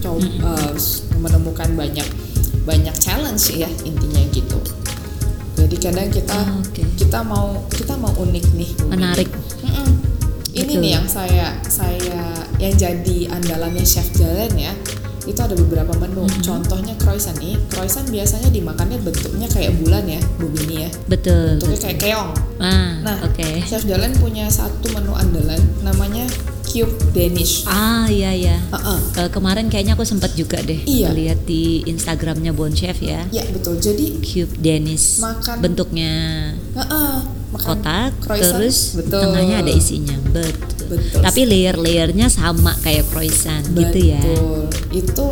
coba 0.00 0.54
menemukan 1.18 1.68
banyak 1.74 2.06
banyak 2.64 2.94
challenge 3.00 3.50
ya 3.56 3.68
intinya 3.82 4.22
gitu 4.30 4.60
jadi 5.60 5.76
kadang 5.76 6.08
kita 6.08 6.38
Oh, 6.40 6.64
oke. 6.64 6.82
kita 6.96 7.20
mau 7.20 7.46
kita 7.68 7.94
mau 8.00 8.12
unik 8.16 8.46
nih 8.56 8.70
Mini. 8.80 8.90
Menarik. 8.96 9.28
Mm-mm. 9.60 9.88
Ini 10.50 10.72
Betul. 10.72 10.82
nih 10.82 10.90
yang 10.96 11.06
saya 11.06 11.46
saya 11.68 12.18
yang 12.56 12.74
jadi 12.74 13.18
andalannya 13.28 13.84
chef 13.84 14.08
jalan 14.16 14.50
ya. 14.56 14.72
Itu 15.22 15.36
ada 15.36 15.52
beberapa 15.52 15.92
menu. 15.96 16.24
Mm-hmm. 16.24 16.42
Contohnya 16.42 16.94
croissant 16.96 17.36
nih. 17.36 17.56
Croissant 17.68 18.06
biasanya 18.06 18.48
dimakannya 18.48 18.98
bentuknya 18.98 19.46
kayak 19.46 19.72
bulan 19.76 20.04
ya, 20.04 20.20
Bu 20.36 20.48
Bini 20.48 20.84
ya. 20.84 20.90
Betul. 21.06 21.58
Bentuknya 21.58 21.76
betul. 21.76 21.84
kayak 21.86 21.98
keong. 21.98 22.30
Ah, 22.58 22.90
Nah, 23.00 23.16
oke. 23.24 23.48
Chef 23.64 23.84
Jalan 23.84 24.12
punya 24.16 24.44
satu 24.46 24.90
menu 24.90 25.12
andalan 25.12 25.60
namanya 25.80 26.24
cube 26.62 26.92
Danish. 27.10 27.66
Ah 27.66 28.06
iya 28.06 28.30
ya. 28.30 28.56
Heeh. 28.70 28.98
Eh, 29.18 29.28
kemarin 29.28 29.66
kayaknya 29.66 29.92
aku 29.92 30.04
sempat 30.04 30.32
juga 30.34 30.60
deh 30.60 30.78
Iya. 30.80 31.10
lihat 31.10 31.42
di 31.42 31.82
Instagramnya 31.82 32.52
Bon 32.52 32.70
Chef 32.70 33.00
ya. 33.00 33.26
Ya 33.28 33.42
betul. 33.50 33.74
Jadi 33.76 34.22
Cube 34.22 34.54
Dennis. 34.56 35.18
Makan- 35.18 35.58
Bentuknya 35.58 36.12
heeh, 36.54 37.14
makan 37.50 37.66
kotak, 37.76 38.10
croissant, 38.20 38.56
terus 38.56 38.78
betul. 38.94 39.20
tengahnya 39.20 39.56
ada 39.58 39.72
isinya. 39.72 40.16
Betul. 40.26 40.68
Betul. 40.90 41.22
Tapi 41.22 41.40
layer-layernya 41.44 42.26
sama 42.26 42.74
kayak 42.76 43.06
croissant 43.06 43.62
gitu 43.68 43.98
ya. 44.08 44.18
Betul. 44.18 44.66
Itu 44.90 45.26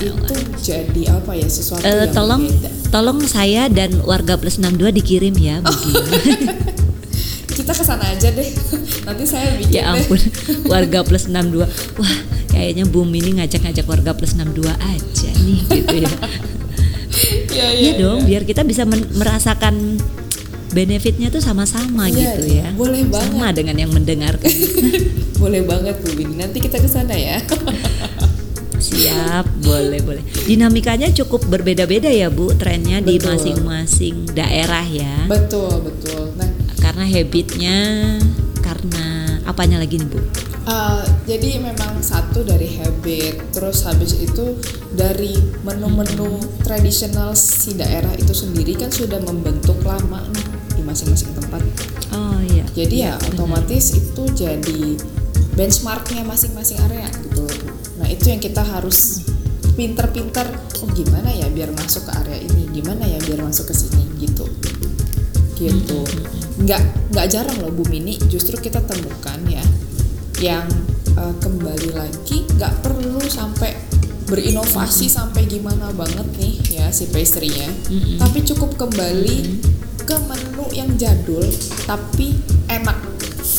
itu 0.00 0.34
jadi 0.56 1.02
apa 1.12 1.34
ya 1.34 1.44
sesuatu 1.44 1.82
Eh, 1.82 1.90
yang 1.90 2.10
tolong 2.10 2.42
berbeda. 2.42 2.68
tolong 2.88 3.18
saya 3.20 3.68
dan 3.68 4.00
warga 4.00 4.34
plus 4.34 4.56
62 4.56 4.88
dikirim 4.94 5.34
ya 5.34 5.60
Oh, 5.60 5.76
kita 7.50 7.70
ke 7.70 7.84
sana 7.84 8.08
aja 8.08 8.32
deh 8.32 8.48
nanti 9.06 9.24
saya 9.24 9.52
bikin 9.56 9.74
ya 9.74 9.82
deh 9.84 9.92
ampun 9.92 10.20
warga 10.72 11.04
plus 11.04 11.28
62 11.28 11.68
wah 11.98 12.16
kayaknya 12.48 12.88
boom 12.88 13.12
ini 13.12 13.36
ngajak-ngajak 13.36 13.84
warga 13.84 14.16
plus 14.16 14.32
62 14.32 14.64
aja 14.72 15.30
nih 15.36 15.60
gitu 15.68 15.96
ya 16.00 16.12
Iya, 17.50 17.66
iya, 17.66 17.66
Iya 17.76 17.92
dong, 17.98 18.18
iya. 18.22 18.26
biar 18.26 18.42
kita 18.46 18.62
bisa 18.62 18.86
merasakan 18.88 19.98
benefitnya 20.70 21.28
tuh 21.28 21.42
sama-sama 21.42 22.06
Iya, 22.06 22.38
gitu 22.38 22.42
ya. 22.50 22.68
Boleh 22.74 23.02
banget. 23.06 23.30
Sama 23.34 23.48
dengan 23.50 23.76
yang 23.78 23.90
mendengarkan. 23.90 24.50
Boleh 25.42 25.62
banget 25.64 25.96
Bu 26.04 26.10
Bini. 26.14 26.36
Nanti 26.36 26.60
kita 26.60 26.76
ke 26.76 26.86
sana 26.86 27.16
ya. 27.16 27.40
Siap, 28.80 29.60
boleh 29.60 30.00
boleh. 30.00 30.24
Dinamikanya 30.48 31.12
cukup 31.12 31.44
berbeda-beda 31.52 32.08
ya 32.08 32.32
Bu, 32.32 32.56
trennya 32.56 33.04
di 33.04 33.20
Betul. 33.20 33.36
masing-masing 33.36 34.32
daerah 34.32 34.82
ya. 34.88 35.28
betul, 35.28 35.84
betul. 35.84 36.32
Nah, 36.40 36.48
Karena 36.80 37.04
habitnya, 37.04 37.76
karena 38.64 39.36
apanya 39.44 39.76
lagi 39.84 40.00
nih 40.00 40.08
Bu? 40.08 40.18
Uh, 40.64 41.04
jadi 41.28 41.60
memang 41.60 42.00
satu 42.00 42.40
dari 42.40 42.72
habit, 42.80 43.52
terus 43.52 43.84
habis 43.84 44.16
itu 44.16 44.56
dari 44.96 45.36
menu-menu 45.60 46.40
tradisional 46.64 47.36
si 47.36 47.76
daerah 47.76 48.12
itu 48.16 48.32
sendiri 48.32 48.76
kan 48.76 48.88
sudah 48.88 49.20
membentuk 49.24 49.76
lama 49.84 50.24
nih 50.32 50.44
di 50.44 50.59
masing-masing 50.90 51.30
tempat. 51.38 51.62
Oh 52.10 52.38
iya. 52.42 52.66
Jadi 52.74 52.96
ya 53.06 53.14
benar. 53.14 53.30
otomatis 53.34 53.94
itu 53.94 54.22
jadi 54.34 54.98
benchmarknya 55.54 56.26
masing-masing 56.26 56.78
area 56.90 57.06
gitu. 57.24 57.46
Nah 58.02 58.08
itu 58.10 58.30
yang 58.30 58.42
kita 58.42 58.62
harus 58.66 59.24
pinter-pinter. 59.78 60.46
Oh 60.82 60.88
gimana 60.90 61.30
ya 61.30 61.46
biar 61.48 61.70
masuk 61.72 62.10
ke 62.10 62.12
area 62.26 62.38
ini? 62.42 62.66
Gimana 62.74 63.06
ya 63.06 63.18
biar 63.22 63.40
masuk 63.46 63.70
ke 63.70 63.74
sini 63.74 64.04
gitu. 64.18 64.44
Gitu. 65.54 66.00
Nggak 66.60 66.82
nggak 67.14 67.26
jarang 67.30 67.56
loh 67.62 67.70
Bu 67.70 67.86
Mini. 67.86 68.18
Justru 68.26 68.58
kita 68.58 68.82
temukan 68.82 69.38
ya 69.46 69.62
yang 70.42 70.66
eh, 71.14 71.34
kembali 71.38 71.94
lagi 71.94 72.48
nggak 72.58 72.82
perlu 72.82 73.22
sampai 73.24 73.90
berinovasi 74.30 75.10
sampai 75.10 75.42
gimana 75.50 75.90
banget 75.90 76.22
nih 76.38 76.54
ya 76.80 76.86
si 76.94 77.10
pastry-nya. 77.10 77.66
Mm-mm. 77.90 78.16
Tapi 78.22 78.46
cukup 78.46 78.78
kembali 78.78 79.58
ke 80.06 80.16
menu 80.30 80.59
yang 80.72 80.90
jadul 80.94 81.42
tapi 81.84 82.38
enak 82.66 82.96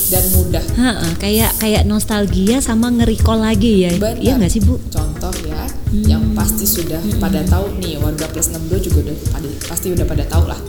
dan 0.07 0.23
mudah. 0.31 0.63
Ha-ha, 0.73 1.07
kayak 1.17 1.51
kayak 1.57 1.83
nostalgia 1.83 2.59
sama 2.59 2.91
nge-recall 2.91 3.39
lagi 3.41 3.81
ya. 3.81 3.91
Benar. 3.93 4.17
Iya 4.17 4.33
nggak 4.37 4.51
sih 4.51 4.61
Bu? 4.61 4.75
Contoh 4.87 5.31
ya, 5.41 5.63
Hmm. 5.87 6.03
yang 6.05 6.23
pasti 6.31 6.63
sudah 6.63 6.99
pada 7.17 7.43
tahu 7.43 7.75
nih 7.77 7.95
warga 7.97 8.27
plus 8.27 8.47
62 8.49 8.79
juga 8.81 8.99
udah 9.05 9.15
pada- 9.29 9.59
pasti 9.67 9.87
udah 9.89 10.05
pada 10.05 10.23
tahu 10.25 10.45
lah. 10.45 10.59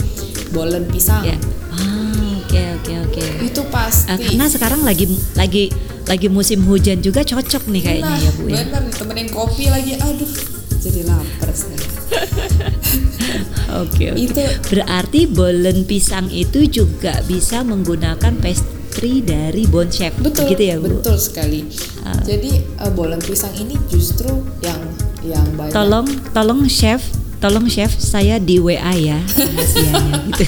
Bolen 0.51 0.85
pisang. 0.87 1.23
Ya. 1.23 1.37
Ah, 1.71 2.11
oke 2.39 2.63
oke 2.77 2.93
oke. 3.09 3.25
Itu 3.43 3.63
Ah, 3.65 3.71
pasti. 3.73 4.11
karena 4.29 4.47
sekarang 4.47 4.83
lagi 4.83 5.07
lagi 5.33 5.71
lagi 6.03 6.27
musim 6.27 6.63
hujan 6.63 6.99
juga 6.99 7.23
cocok 7.23 7.67
nih 7.69 7.83
kayaknya 7.83 8.11
nah, 8.11 8.19
ya 8.19 8.31
Bu 8.33 8.43
ya. 8.47 8.57
bener 8.61 8.83
ditemenin 8.91 9.29
kopi 9.29 9.65
lagi. 9.67 9.97
Aduh, 9.97 10.31
jadi 10.77 11.01
lapar 11.05 11.51
sekarang. 11.53 11.92
Oke 13.73 14.13
oke. 14.13 14.21
Itu 14.21 14.43
Berarti 14.69 15.25
bolen 15.25 15.89
pisang 15.89 16.29
itu 16.29 16.69
juga 16.69 17.25
bisa 17.25 17.65
menggunakan 17.65 18.37
pastry 18.37 19.25
dari 19.25 19.65
Bon 19.65 19.89
Chef. 19.89 20.13
betul 20.21 20.45
gitu 20.53 20.61
ya 20.61 20.77
Bu. 20.77 21.01
betul 21.01 21.17
sekali. 21.17 21.65
Ah. 22.05 22.13
Jadi 22.21 22.61
eh, 22.61 22.91
bolen 22.93 23.17
pisang 23.19 23.53
ini 23.57 23.81
justru 23.89 24.29
yang 24.61 24.81
yang 25.25 25.47
banyak 25.57 25.73
Tolong 25.73 26.05
tolong 26.37 26.61
chef, 26.69 27.01
tolong 27.41 27.65
chef 27.65 27.97
saya 27.97 28.37
di 28.37 28.61
WA 28.61 28.93
ya 28.93 29.17
rahasianya 29.25 30.21
gitu. 30.29 30.45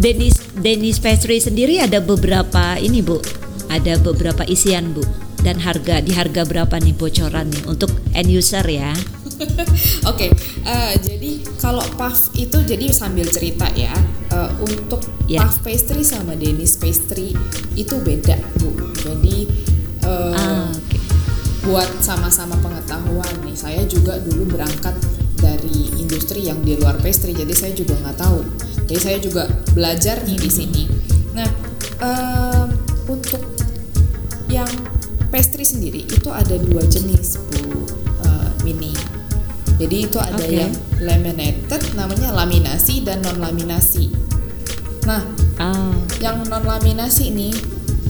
Denis 0.00 0.40
Denis 0.56 0.96
Pastry 0.96 1.36
sendiri 1.36 1.82
ada 1.82 2.00
beberapa 2.00 2.80
ini 2.80 3.04
Bu. 3.04 3.20
Ada 3.68 4.00
beberapa 4.00 4.46
isian 4.48 4.96
Bu. 4.96 5.04
Dan 5.42 5.58
harga 5.58 5.98
di 5.98 6.14
harga 6.14 6.46
berapa 6.46 6.78
nih 6.78 6.94
bocoran 6.94 7.50
nih 7.50 7.66
untuk 7.66 7.90
end 8.14 8.30
user 8.30 8.62
ya? 8.62 8.94
Oke, 10.10 10.30
eh, 10.62 10.92
jadi 10.98 11.30
kalau 11.56 11.82
puff 11.94 12.32
itu 12.34 12.58
jadi 12.62 12.90
sambil 12.90 13.26
cerita 13.26 13.66
ya. 13.72 13.92
eh, 14.28 14.50
untuk 14.60 15.00
Ya. 15.24 15.44
puff 15.44 15.62
pastry 15.62 16.02
sama 16.02 16.34
Danish 16.34 16.76
pastry 16.76 17.32
itu 17.72 17.94
beda 17.98 18.36
bu. 18.58 18.70
Jadi 18.98 19.46
eh, 20.02 20.34
Ah, 20.34 20.66
oke. 20.68 20.98
buat 21.62 21.88
sama-sama 22.00 22.58
pengetahuan 22.58 23.30
nih, 23.42 23.54
saya 23.54 23.82
juga 23.84 24.18
dulu 24.18 24.50
berangkat 24.50 24.98
dari 25.36 25.94
industri 25.96 26.42
yang 26.42 26.58
di 26.60 26.74
luar 26.74 26.98
pastry, 26.98 27.30
jadi 27.32 27.50
saya 27.50 27.72
juga 27.72 27.94
nggak 27.98 28.18
tahu. 28.18 28.40
Jadi 28.86 29.00
saya 29.00 29.18
juga 29.18 29.46
belajar 29.72 30.22
nih 30.22 30.38
di 30.38 30.50
sini. 30.50 30.82
Nah, 31.32 31.48
em, 31.98 32.68
untuk 33.06 33.40
yang 34.46 34.68
pastry 35.28 35.62
sendiri 35.62 36.02
itu 36.02 36.28
ada 36.28 36.58
dua 36.58 36.82
jenis 36.84 37.38
bu 37.48 37.86
eh, 38.22 38.48
mini. 38.62 38.92
Jadi 39.76 39.96
itu 40.04 40.18
ada 40.18 40.36
Oke. 40.38 40.52
yang 40.54 40.72
laminated, 40.98 41.82
namanya 41.94 42.30
laminasi 42.32 43.02
dan 43.02 43.20
non 43.20 43.38
laminasi. 43.38 44.12
Nah, 45.04 45.22
Oh, 45.58 45.94
yang 46.18 46.42
non 46.46 46.64
laminasi 46.64 47.30
nih 47.30 47.54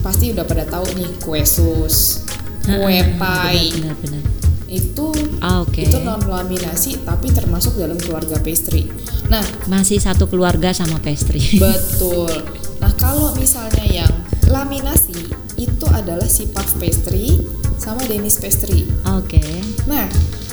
pasti 0.01 0.33
udah 0.33 0.42
pada 0.42 0.64
tahu 0.64 0.88
nih 0.96 1.11
kue 1.20 1.42
sus, 1.44 2.25
kue 2.64 2.96
pie 3.18 3.68
benar 3.77 3.96
benar. 4.01 4.25
itu 4.66 5.12
Ah, 5.38 5.61
oke. 5.61 5.85
itu 5.85 6.01
non 6.01 6.16
laminasi 6.18 7.05
tapi 7.05 7.29
termasuk 7.29 7.77
dalam 7.77 7.98
keluarga 8.01 8.40
pastry. 8.40 8.88
Nah 9.29 9.44
Masih 9.68 10.01
satu 10.01 10.25
keluarga 10.27 10.72
sama 10.72 10.96
pastry. 10.98 11.44
betul. 11.61 12.33
Nah 12.81 12.92
kalau 12.96 13.37
misalnya 13.37 13.85
yang 13.85 14.12
laminasi 14.48 15.12
itu 15.61 15.87
adalah 15.92 16.25
si 16.27 16.48
puff 16.48 16.72
pastry 16.81 17.37
sama 17.77 18.01
Danish 18.09 18.40
pastry. 18.40 18.88
Oke. 19.12 19.44
Nah 19.85 20.09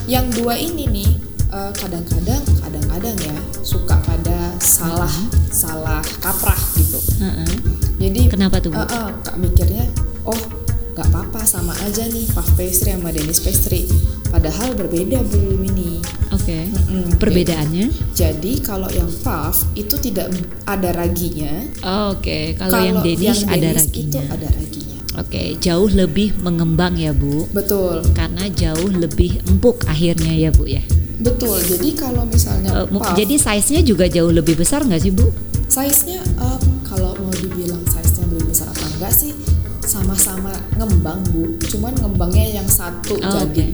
yang 0.09 0.25
dua 0.33 0.57
ini 0.57 0.89
nih 0.89 1.09
eh, 1.53 1.71
kadang-kadang 1.77 2.41
kadang-kadang 2.59 3.15
ya 3.21 3.37
suka 3.61 3.93
pada 4.01 4.57
salah 4.57 5.13
salah 5.53 6.01
kaprah 6.17 6.57
gitu. 6.73 6.97
Heeh. 7.21 7.53
Jadi 7.99 8.21
Kenapa 8.31 8.57
tuh, 8.57 8.73
Bu? 8.73 8.79
eh, 8.79 8.87
eh, 8.89 9.09
kak 9.21 9.35
mikirnya, 9.37 9.85
oh 10.25 10.39
nggak 10.95 11.15
apa-apa 11.15 11.41
sama 11.45 11.71
aja 11.79 12.03
nih 12.07 12.27
puff 12.27 12.47
pastry 12.57 12.91
sama 12.91 13.13
Danish 13.13 13.39
pastry. 13.39 13.85
Padahal 14.29 14.73
berbeda 14.73 15.21
bu 15.21 15.63
ini. 15.63 16.01
Oke. 16.29 16.69
Mm-mm. 16.69 17.17
Perbedaannya? 17.17 17.87
Jadi 18.13 18.61
kalau 18.61 18.89
yang 18.89 19.09
puff 19.21 19.63
itu 19.73 19.95
tidak 19.97 20.29
ada 20.65 20.89
raginya. 20.91 21.53
Oh, 21.81 22.13
Oke, 22.13 22.53
kalau 22.55 22.77
yang 22.77 22.99
Danish 22.99 23.41
ada 23.45 23.57
Danish 23.57 23.87
raginya. 23.89 24.09
itu 24.09 24.19
ada 24.27 24.47
raginya. 24.51 24.78
Oke, 25.19 25.59
jauh 25.59 25.87
lebih 25.87 26.31
mengembang 26.39 26.95
ya 26.95 27.11
Bu, 27.11 27.43
Betul, 27.49 27.99
karena 28.13 28.47
jauh 28.49 28.87
lebih 28.87 29.43
empuk 29.45 29.83
akhirnya 29.83 30.31
ya 30.31 30.49
Bu 30.49 30.63
ya. 30.65 30.79
betul. 31.19 31.59
Jadi 31.59 31.91
kalau 31.93 32.23
misalnya 32.23 32.71
Eh, 32.73 32.87
mu- 32.87 32.97
puff, 32.97 33.11
jadi 33.13 33.35
size-nya 33.35 33.83
juga 33.83 34.07
jauh 34.07 34.31
lebih 34.31 34.55
besar 34.55 34.79
nggak 34.81 34.97
sih 34.97 35.11
Bu? 35.11 35.27
size-nya 35.67 36.17
em, 36.35 36.57
kalau 36.81 37.13
mau 37.13 37.29
dibilang 37.31 37.83
size-nya 37.85 38.25
lebih 38.27 38.47
besar 38.47 38.65
apa 38.67 38.85
enggak 38.89 39.11
sih? 39.11 39.35
Sama-sama 39.81 40.49
ngembang 40.73 41.19
bu. 41.27 41.59
Cuman 41.61 41.93
ngembangnya 41.93 42.55
yang 42.55 42.65
satu 42.65 43.17
Oh, 43.17 43.43
jadi 43.43 43.43
oke. 43.43 43.65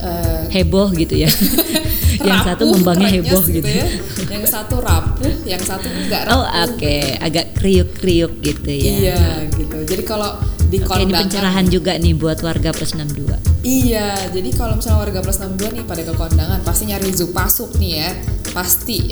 eh, 0.00 0.42
Heboh 0.52 0.88
gitu 0.92 1.14
ya. 1.16 1.30
yang 2.20 2.40
satu 2.42 2.62
ngembangnya 2.64 3.08
heboh 3.12 3.42
gitu. 3.42 3.64
ya. 3.64 3.86
Yang 4.28 4.44
satu 4.48 4.78
rapuh, 4.78 5.32
yang 5.44 5.58
satu 5.60 5.86
enggak 5.88 6.26
rapuh. 6.26 6.36
Oh 6.36 6.46
oke, 6.68 6.94
agak 7.18 7.54
kriuk-kriuk 7.54 8.38
gitu 8.38 8.70
ya. 8.70 8.92
Iya 8.92 9.20
gitu. 9.50 9.69
Jadi 9.90 10.02
kalau 10.06 10.38
di 10.70 10.78
Oke, 10.78 11.02
ini 11.02 11.10
pencerahan 11.10 11.66
juga 11.66 11.98
nih 11.98 12.14
buat 12.14 12.38
warga 12.46 12.70
plus 12.70 12.94
62. 12.94 13.34
Iya, 13.60 14.14
jadi 14.30 14.54
kalau 14.54 14.78
misalnya 14.78 15.02
warga 15.02 15.18
plus 15.18 15.42
62 15.42 15.74
nih 15.74 15.84
pada 15.84 16.02
ke 16.06 16.14
kondangan 16.14 16.62
pasti 16.62 16.86
nyari 16.86 17.10
zupasup 17.10 17.74
nih 17.76 17.92
ya, 17.98 18.10
pasti. 18.54 19.02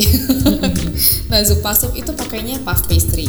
nah 1.30 1.42
zupasup 1.42 1.98
itu 1.98 2.14
pakainya 2.14 2.62
puff 2.62 2.86
pastry. 2.86 3.26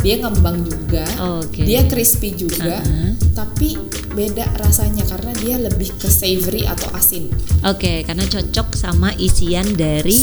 Dia 0.00 0.16
ngembang 0.24 0.64
juga, 0.64 1.04
Oke. 1.44 1.60
dia 1.60 1.84
crispy 1.84 2.32
juga, 2.32 2.80
Uh-huh. 2.80 3.12
tapi 3.36 3.76
beda 4.16 4.48
rasanya 4.56 5.04
karena 5.04 5.36
dia 5.36 5.60
lebih 5.60 5.92
ke 6.00 6.08
savory 6.08 6.64
atau 6.64 6.88
asin. 6.96 7.28
Oke, 7.68 8.08
karena 8.08 8.24
cocok 8.24 8.72
sama 8.72 9.12
isian 9.20 9.76
dari 9.76 10.16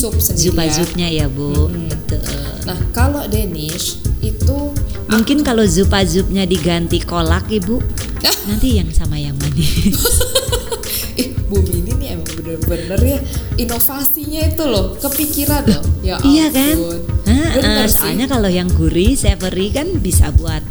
ya. 0.66 0.74
zupnya 0.74 1.08
ya 1.08 1.30
Bu. 1.30 1.70
Mm-mm. 1.70 1.94
Betul. 1.94 2.26
Nah 2.66 2.80
kalau 2.90 3.22
Danish 3.30 4.02
itu 4.20 4.74
Mungkin 5.08 5.40
kalau 5.42 5.64
zupa 5.64 6.04
zupnya 6.04 6.44
diganti 6.44 7.00
kolak 7.00 7.48
Ibu, 7.48 7.80
Ah. 8.20 8.34
nanti 8.46 8.76
yang 8.76 8.90
sama 8.90 9.16
yang 9.16 9.38
manis. 9.38 9.88
eh 11.22 11.32
Bu 11.48 11.64
Mini 11.64 11.96
nih 11.96 12.08
emang 12.14 12.28
bener-bener 12.34 13.00
ya 13.00 13.20
inovasinya 13.56 14.42
itu 14.46 14.64
loh 14.64 14.98
kepikiran 14.98 15.64
loh. 15.64 15.84
Ya 16.02 16.20
Iya 16.22 16.48
kan? 16.50 16.76
Bener 17.58 17.88
sih. 17.88 17.98
soalnya 17.98 18.28
kalau 18.28 18.48
yang 18.48 18.68
gurih, 18.70 19.16
savory 19.16 19.72
kan 19.72 19.88
bisa 19.98 20.30
buat 20.32 20.62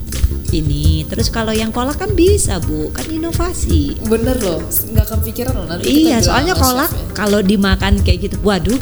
ini. 0.48 1.02
Terus 1.04 1.28
kalau 1.28 1.50
yang 1.50 1.70
kolak 1.70 1.96
kan 1.96 2.12
bisa 2.12 2.60
bu, 2.60 2.92
kan 2.92 3.08
inovasi. 3.08 3.96
Bener 4.04 4.36
loh, 4.38 4.60
nggak 4.62 5.06
kepikiran 5.08 5.52
loh 5.52 5.66
nanti 5.66 6.06
Iya, 6.06 6.20
soalnya 6.20 6.54
kolak 6.54 6.86
ya. 6.88 6.98
kalau 7.12 7.40
dimakan 7.40 7.98
kayak 8.00 8.30
gitu, 8.30 8.36
waduh, 8.40 8.78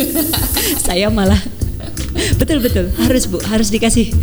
saya 0.86 1.08
malah 1.08 1.40
betul 2.38 2.58
betul 2.58 2.86
harus 2.96 3.26
bu, 3.26 3.42
harus 3.42 3.68
dikasih 3.68 4.14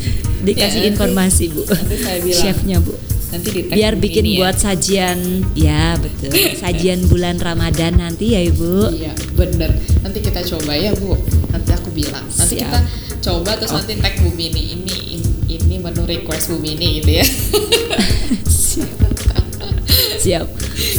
dikasih 0.41 0.79
Ya, 0.79 0.83
nanti- 0.83 0.91
informasi 0.91 1.43
bu, 1.49 1.61
nanti 1.63 1.95
saya 1.97 2.17
bilang. 2.19 2.39
chefnya 2.39 2.77
bu. 2.79 2.93
nanti 3.25 3.47
di 3.51 3.61
biar 3.67 3.93
bikin 3.95 4.23
Mini 4.23 4.33
ya. 4.33 4.39
buat 4.39 4.55
sajian 4.55 5.17
ya 5.53 5.97
betul 5.97 6.31
sajian 6.63 7.03
bulan 7.05 7.35
Ramadan 7.37 7.99
nanti 7.99 8.31
ya 8.31 8.39
ibu 8.39 8.87
Iya, 8.89 9.11
bener. 9.33 9.75
Nanti 9.99 10.21
kita 10.21 10.39
coba 10.45 10.71
ya, 10.71 10.93
Bu. 10.93 11.17
Nanti 11.49 11.73
aku 11.73 11.89
bilang. 11.91 12.23
Nanti 12.29 12.55
Siap. 12.55 12.63
kita 12.63 12.79
coba 13.25 13.57
terus 13.57 13.73
Oh. 13.73 13.81
nanti 13.81 13.97
tag 13.97 14.15
Bu 14.17 14.29
Mini. 14.31 14.77
Ini 14.77 14.95
ini, 15.11 15.29
ini 15.51 15.75
menu 15.75 16.05
request 16.05 16.47
Bu 16.47 16.57
Mini 16.57 17.01
gitu 17.01 17.11
ya. 17.11 17.25
siap 20.17 20.45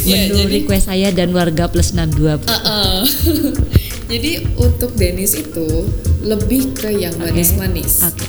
Ya, 0.03 0.23
menu 0.23 0.39
jadi- 0.39 0.53
request 0.53 0.87
saya 0.87 1.09
dan 1.09 1.31
warga 1.31 1.67
plus 1.67 1.91
62 1.91 2.37
Bu. 2.37 2.45
Heeh. 2.45 2.97
Jadi 4.11 4.31
untuk 4.55 4.91
Dennis 4.93 5.33
itu 5.33 5.67
lebih 6.27 6.75
ke 6.75 6.91
yang 6.91 7.15
manis-manis. 7.15 8.03
Oke. 8.03 8.27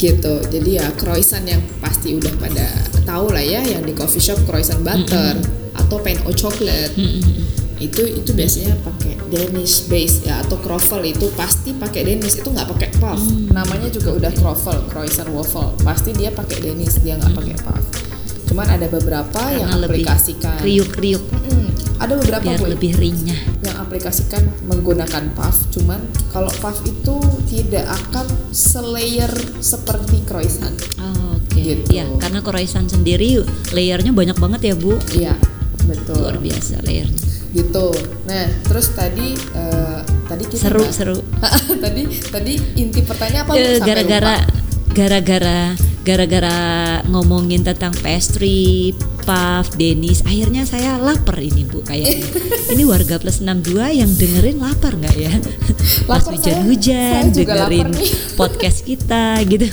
Gitu. 0.00 0.34
Jadi 0.48 0.70
ya 0.80 0.88
croissant 0.96 1.44
yang 1.44 1.60
pasti 1.78 2.16
udah 2.16 2.32
pada 2.40 2.66
tahu 3.04 3.30
lah 3.30 3.44
ya 3.44 3.60
yang 3.60 3.84
di 3.84 3.92
coffee 3.92 4.20
shop 4.20 4.40
croissant 4.48 4.80
butter 4.80 5.38
atau 5.76 5.96
pain 6.00 6.16
au 6.24 6.32
chocolate. 6.32 6.96
Itu 7.78 8.02
itu 8.08 8.30
biasanya 8.32 8.80
pakai 8.80 9.20
Danish 9.28 9.90
base 9.90 10.24
ya 10.24 10.40
atau 10.40 10.56
croffle 10.62 11.04
itu 11.04 11.28
pasti 11.36 11.76
pakai 11.76 12.06
Danish 12.06 12.40
itu 12.40 12.48
nggak 12.48 12.68
pakai 12.70 12.90
puff. 12.96 13.20
Namanya 13.52 13.92
juga 13.92 14.16
udah 14.16 14.32
croffle, 14.34 14.80
croissant 14.88 15.28
waffle. 15.34 15.76
Pasti 15.84 16.16
dia 16.16 16.32
pakai 16.32 16.64
Danish, 16.64 17.02
dia 17.04 17.20
nggak 17.20 17.34
pakai 17.36 17.56
puff. 17.60 17.84
Cuman 18.48 18.66
ada 18.70 18.86
beberapa 18.86 19.40
yang 19.50 19.68
Karena 19.68 19.84
lebih 19.84 20.04
aplikasikan 20.06 20.56
kriuk-kriuk 20.62 21.24
Mm, 21.44 21.73
ada 22.00 22.18
beberapa 22.18 22.42
biar 22.42 22.60
Bu, 22.60 22.66
lebih 22.70 22.92
renyah 22.98 23.40
yang 23.62 23.76
aplikasikan 23.80 24.42
menggunakan 24.66 25.30
puff 25.32 25.70
cuman 25.70 26.00
kalau 26.34 26.50
puff 26.58 26.82
itu 26.84 27.16
tidak 27.48 27.86
akan 27.86 28.26
selayer 28.50 29.30
seperti 29.62 30.20
croissant. 30.26 30.74
Oh, 30.98 31.38
oke. 31.38 31.54
Gitu. 31.54 31.86
ya 31.94 32.04
karena 32.18 32.42
croissant 32.42 32.90
sendiri 32.90 33.40
layernya 33.70 34.10
banyak 34.10 34.36
banget 34.36 34.60
ya 34.72 34.74
bu. 34.74 34.98
Iya 35.14 35.34
betul. 35.86 36.18
Luar 36.18 36.38
biasa 36.42 36.82
layernya. 36.82 37.22
Gitu. 37.54 37.86
Nah 38.26 38.46
terus 38.66 38.90
tadi 38.92 39.38
eh, 39.38 40.00
tadi 40.26 40.42
kita 40.50 40.62
seru 40.66 40.82
bahas- 40.82 40.96
seru. 40.98 41.18
Tadi 41.84 42.02
tadi 42.32 42.52
inti 42.80 43.04
pertanyaan 43.04 43.44
apa 43.46 43.52
Sampai 43.54 43.84
gara-gara 43.84 44.36
gara-gara 44.94 45.58
gara-gara 46.04 46.56
ngomongin 47.08 47.64
tentang 47.64 47.92
pastry, 48.04 48.92
puff, 49.24 49.72
Denis, 49.74 50.20
akhirnya 50.22 50.62
saya 50.62 51.00
lapar 51.00 51.40
ini 51.40 51.64
Bu 51.64 51.80
kayaknya. 51.80 52.20
ini 52.70 52.84
warga 52.84 53.16
plus 53.16 53.40
62 53.40 53.80
yang 53.96 54.10
dengerin 54.12 54.60
lapar 54.60 54.94
nggak 54.94 55.16
ya? 55.16 55.32
Pas 56.08 56.20
Lapar 56.20 56.36
saya- 56.36 56.60
hujan-hujan 56.62 57.32
dengerin 57.32 57.88
podcast 58.40 58.84
kita 58.84 59.40
gitu. 59.48 59.66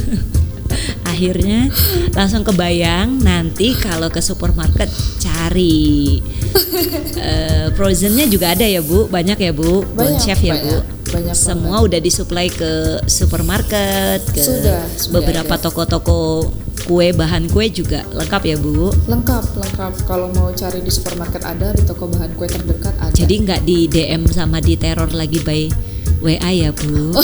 Akhirnya 1.04 1.68
langsung 2.16 2.48
kebayang 2.48 3.20
nanti 3.20 3.76
kalau 3.76 4.08
ke 4.08 4.24
supermarket 4.24 4.88
cari 5.20 6.24
eh, 7.20 7.68
frozennya 7.76 8.26
juga 8.26 8.56
ada 8.56 8.64
ya 8.64 8.80
Bu, 8.80 9.12
banyak 9.12 9.38
ya 9.38 9.52
Bu, 9.52 9.84
Bon 9.84 10.08
Banyak, 10.08 10.24
Chef 10.24 10.40
ya 10.40 10.56
banyak. 10.56 10.64
Bu. 10.64 10.76
Banyak 11.12 11.36
Semua 11.36 11.84
udah 11.84 12.00
disuplai 12.00 12.48
ke 12.48 13.04
supermarket, 13.04 14.24
ke 14.32 14.40
Sudah, 14.40 14.80
sudah 14.96 15.12
beberapa 15.20 15.60
toko-toko 15.60 16.48
kue 16.92 17.16
bahan 17.16 17.48
kue 17.48 17.72
juga 17.72 18.04
lengkap 18.12 18.44
ya 18.44 18.60
Bu. 18.60 18.92
lengkap 19.08 19.56
lengkap 19.56 19.94
kalau 20.04 20.28
mau 20.36 20.52
cari 20.52 20.84
di 20.84 20.92
supermarket 20.92 21.40
ada 21.48 21.72
di 21.72 21.88
toko 21.88 22.12
bahan 22.12 22.36
kue 22.36 22.52
terdekat 22.52 22.92
ada 23.00 23.16
Jadi 23.16 23.48
nggak 23.48 23.62
di 23.64 23.88
DM 23.88 24.28
sama 24.28 24.60
di 24.60 24.76
teror 24.76 25.08
lagi 25.16 25.40
by 25.40 25.72
WA 26.20 26.52
ya 26.52 26.76
Bu. 26.76 27.16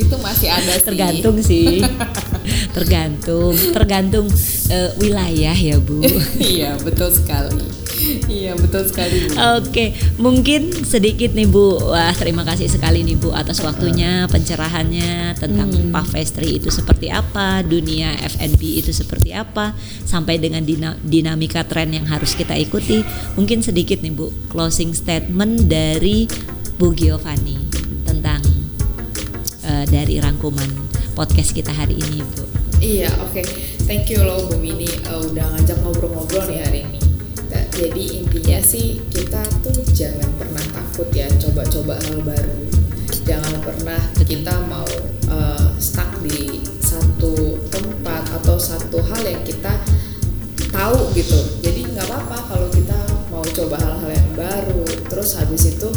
itu 0.00 0.16
masih 0.16 0.48
ada 0.48 0.80
sih 0.80 0.86
Tergantung 0.88 1.36
sih. 1.44 1.84
tergantung, 2.76 3.52
tergantung 3.76 4.26
eh, 4.72 4.96
wilayah 4.96 5.52
ya 5.52 5.76
Bu. 5.76 6.00
iya 6.40 6.80
betul 6.80 7.12
sekali 7.12 7.52
iya 8.28 8.52
betul 8.58 8.82
sekali. 8.86 9.30
Oke, 9.58 9.94
mungkin 10.16 10.72
sedikit 10.84 11.32
nih 11.32 11.46
Bu. 11.46 11.78
Wah, 11.90 12.12
terima 12.14 12.42
kasih 12.42 12.66
sekali 12.66 13.06
nih 13.06 13.16
Bu 13.16 13.30
atas 13.30 13.62
waktunya, 13.62 14.26
pencerahannya 14.30 15.36
tentang 15.38 15.70
puff 15.90 16.14
pastry 16.14 16.58
itu 16.58 16.68
seperti 16.68 17.08
apa, 17.08 17.62
dunia 17.62 18.14
F&B 18.20 18.82
itu 18.82 18.90
seperti 18.90 19.34
apa, 19.34 19.72
sampai 20.04 20.38
dengan 20.38 20.64
dina- 20.66 20.98
dinamika 21.00 21.62
tren 21.66 21.94
yang 21.94 22.06
harus 22.08 22.34
kita 22.34 22.56
ikuti. 22.56 23.02
Mungkin 23.38 23.62
sedikit 23.62 24.02
nih 24.02 24.14
Bu, 24.14 24.30
closing 24.50 24.92
statement 24.92 25.68
dari 25.70 26.26
Bu 26.80 26.96
Giovanni 26.96 27.58
tentang 28.08 28.40
eh, 29.64 29.84
dari 29.86 30.18
rangkuman 30.18 30.68
podcast 31.14 31.52
kita 31.52 31.70
hari 31.70 31.98
ini, 31.98 32.24
Bu. 32.24 32.44
Iya, 32.80 33.12
oke. 33.20 33.44
Thank 33.84 34.08
you 34.08 34.24
loh 34.24 34.48
Bu 34.48 34.56
Mini 34.56 34.88
uh, 35.04 35.20
udah 35.20 35.52
ngajak 35.52 35.84
ngobrol-ngobrol 35.84 36.48
nih 36.48 36.64
hari 36.64 36.80
ini. 36.88 37.09
Nah, 37.50 37.64
jadi 37.74 38.22
intinya 38.22 38.58
sih 38.62 39.02
kita 39.10 39.42
tuh 39.60 39.82
jangan 39.90 40.30
pernah 40.38 40.62
takut 40.70 41.10
ya 41.10 41.26
coba-coba 41.34 41.98
hal 41.98 42.22
baru. 42.22 42.58
Jangan 43.26 43.62
pernah 43.62 44.00
kita 44.22 44.54
mau 44.70 44.86
uh, 45.30 45.68
stuck 45.82 46.22
di 46.22 46.62
satu 46.78 47.58
tempat 47.70 48.22
atau 48.42 48.56
satu 48.58 49.02
hal 49.02 49.22
yang 49.26 49.42
kita 49.42 49.74
tahu 50.70 51.10
gitu. 51.18 51.38
Jadi 51.62 51.90
nggak 51.90 52.06
apa-apa 52.06 52.38
kalau 52.54 52.68
kita 52.70 52.98
mau 53.34 53.42
coba 53.42 53.76
hal-hal 53.82 54.10
yang 54.14 54.30
baru. 54.38 54.82
Terus 55.10 55.38
habis 55.38 55.74
itu 55.74 55.88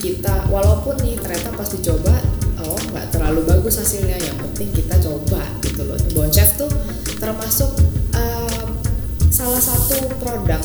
kita 0.00 0.48
walaupun 0.48 0.96
nih 1.04 1.20
ternyata 1.20 1.52
pas 1.52 1.68
dicoba 1.68 2.16
oh 2.64 2.80
nggak 2.92 3.12
terlalu 3.12 3.44
bagus 3.44 3.80
hasilnya. 3.80 4.16
Yang 4.16 4.36
penting 4.48 4.68
kita 4.80 4.96
coba 5.04 5.44
gitu 5.60 5.84
loh. 5.84 6.00
Bon 6.16 6.28
Chef 6.32 6.56
tuh 6.56 6.72
termasuk 7.20 7.70
um, 8.16 8.68
salah 9.28 9.60
satu 9.60 10.12
produk 10.20 10.60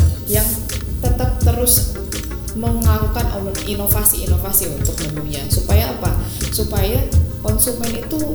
melakukan 2.58 3.26
inovasi-inovasi 3.68 4.74
untuk 4.74 4.96
menunya 5.06 5.46
supaya 5.48 5.94
apa? 5.94 6.18
Supaya 6.50 6.98
konsumen 7.46 7.94
itu 7.94 8.34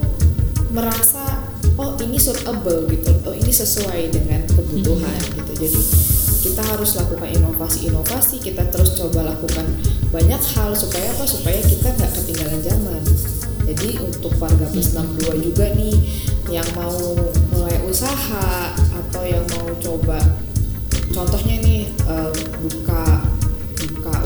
merasa 0.73 1.43
oh 1.77 1.97
ini 2.01 2.17
suitable 2.17 2.89
gitu, 2.89 3.13
oh 3.27 3.35
ini 3.35 3.53
sesuai 3.53 4.13
dengan 4.15 4.41
kebutuhan 4.47 5.21
gitu. 5.37 5.53
Jadi 5.67 5.81
kita 6.43 6.63
harus 6.75 6.99
lakukan 6.99 7.29
inovasi-inovasi, 7.33 8.43
kita 8.43 8.67
terus 8.71 8.99
coba 8.99 9.35
lakukan 9.35 9.67
banyak 10.11 10.43
hal 10.57 10.71
supaya 10.75 11.11
apa? 11.13 11.25
Supaya 11.27 11.59
kita 11.63 11.91
nggak 11.97 12.13
ketinggalan 12.23 12.61
zaman. 12.63 13.03
Jadi 13.63 14.03
untuk 14.03 14.35
warga 14.43 14.67
plus 14.75 14.91
62 14.91 15.39
juga 15.39 15.71
nih 15.79 15.95
yang 16.51 16.67
mau 16.75 17.15
mulai 17.55 17.79
usaha 17.87 18.75
atau 18.75 19.23
yang 19.23 19.47
mau 19.55 19.71
coba 19.79 20.19
contohnya 21.15 21.63
nih 21.63 21.87
eh, 21.89 22.31
buka 22.59 23.32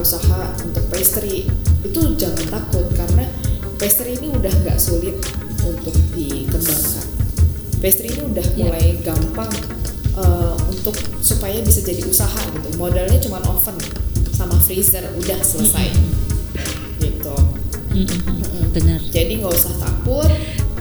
usaha 0.06 0.38
untuk 0.62 0.86
pastry 0.86 1.50
itu 1.82 2.00
jangan 2.14 2.46
takut 2.46 2.86
karena 2.94 3.26
pastry 3.74 4.14
ini 4.14 4.30
udah 4.30 4.54
nggak 4.62 4.78
sulit 4.78 5.18
untuk 5.66 5.90
dikembangkan. 6.14 7.06
Pastry 7.82 8.14
ini 8.14 8.22
udah 8.22 8.46
Ya. 8.54 8.70
mulai 8.70 9.02
gampang 9.02 9.50
eh, 10.16 10.54
untuk 10.70 10.94
supaya 11.18 11.58
bisa 11.60 11.82
jadi 11.82 12.06
usaha 12.06 12.38
gitu. 12.54 12.78
Modalnya 12.78 13.18
cuma 13.18 13.42
oven 13.44 13.74
sama 14.30 14.54
freezer 14.62 15.02
udah 15.18 15.42
selesai. 15.42 15.90
Gitu. 17.02 17.34
Mm-mm, 17.90 18.70
Bener. 18.72 19.00
jadi 19.10 19.40
nggak 19.40 19.52
usah 19.52 19.74
takut 19.76 20.28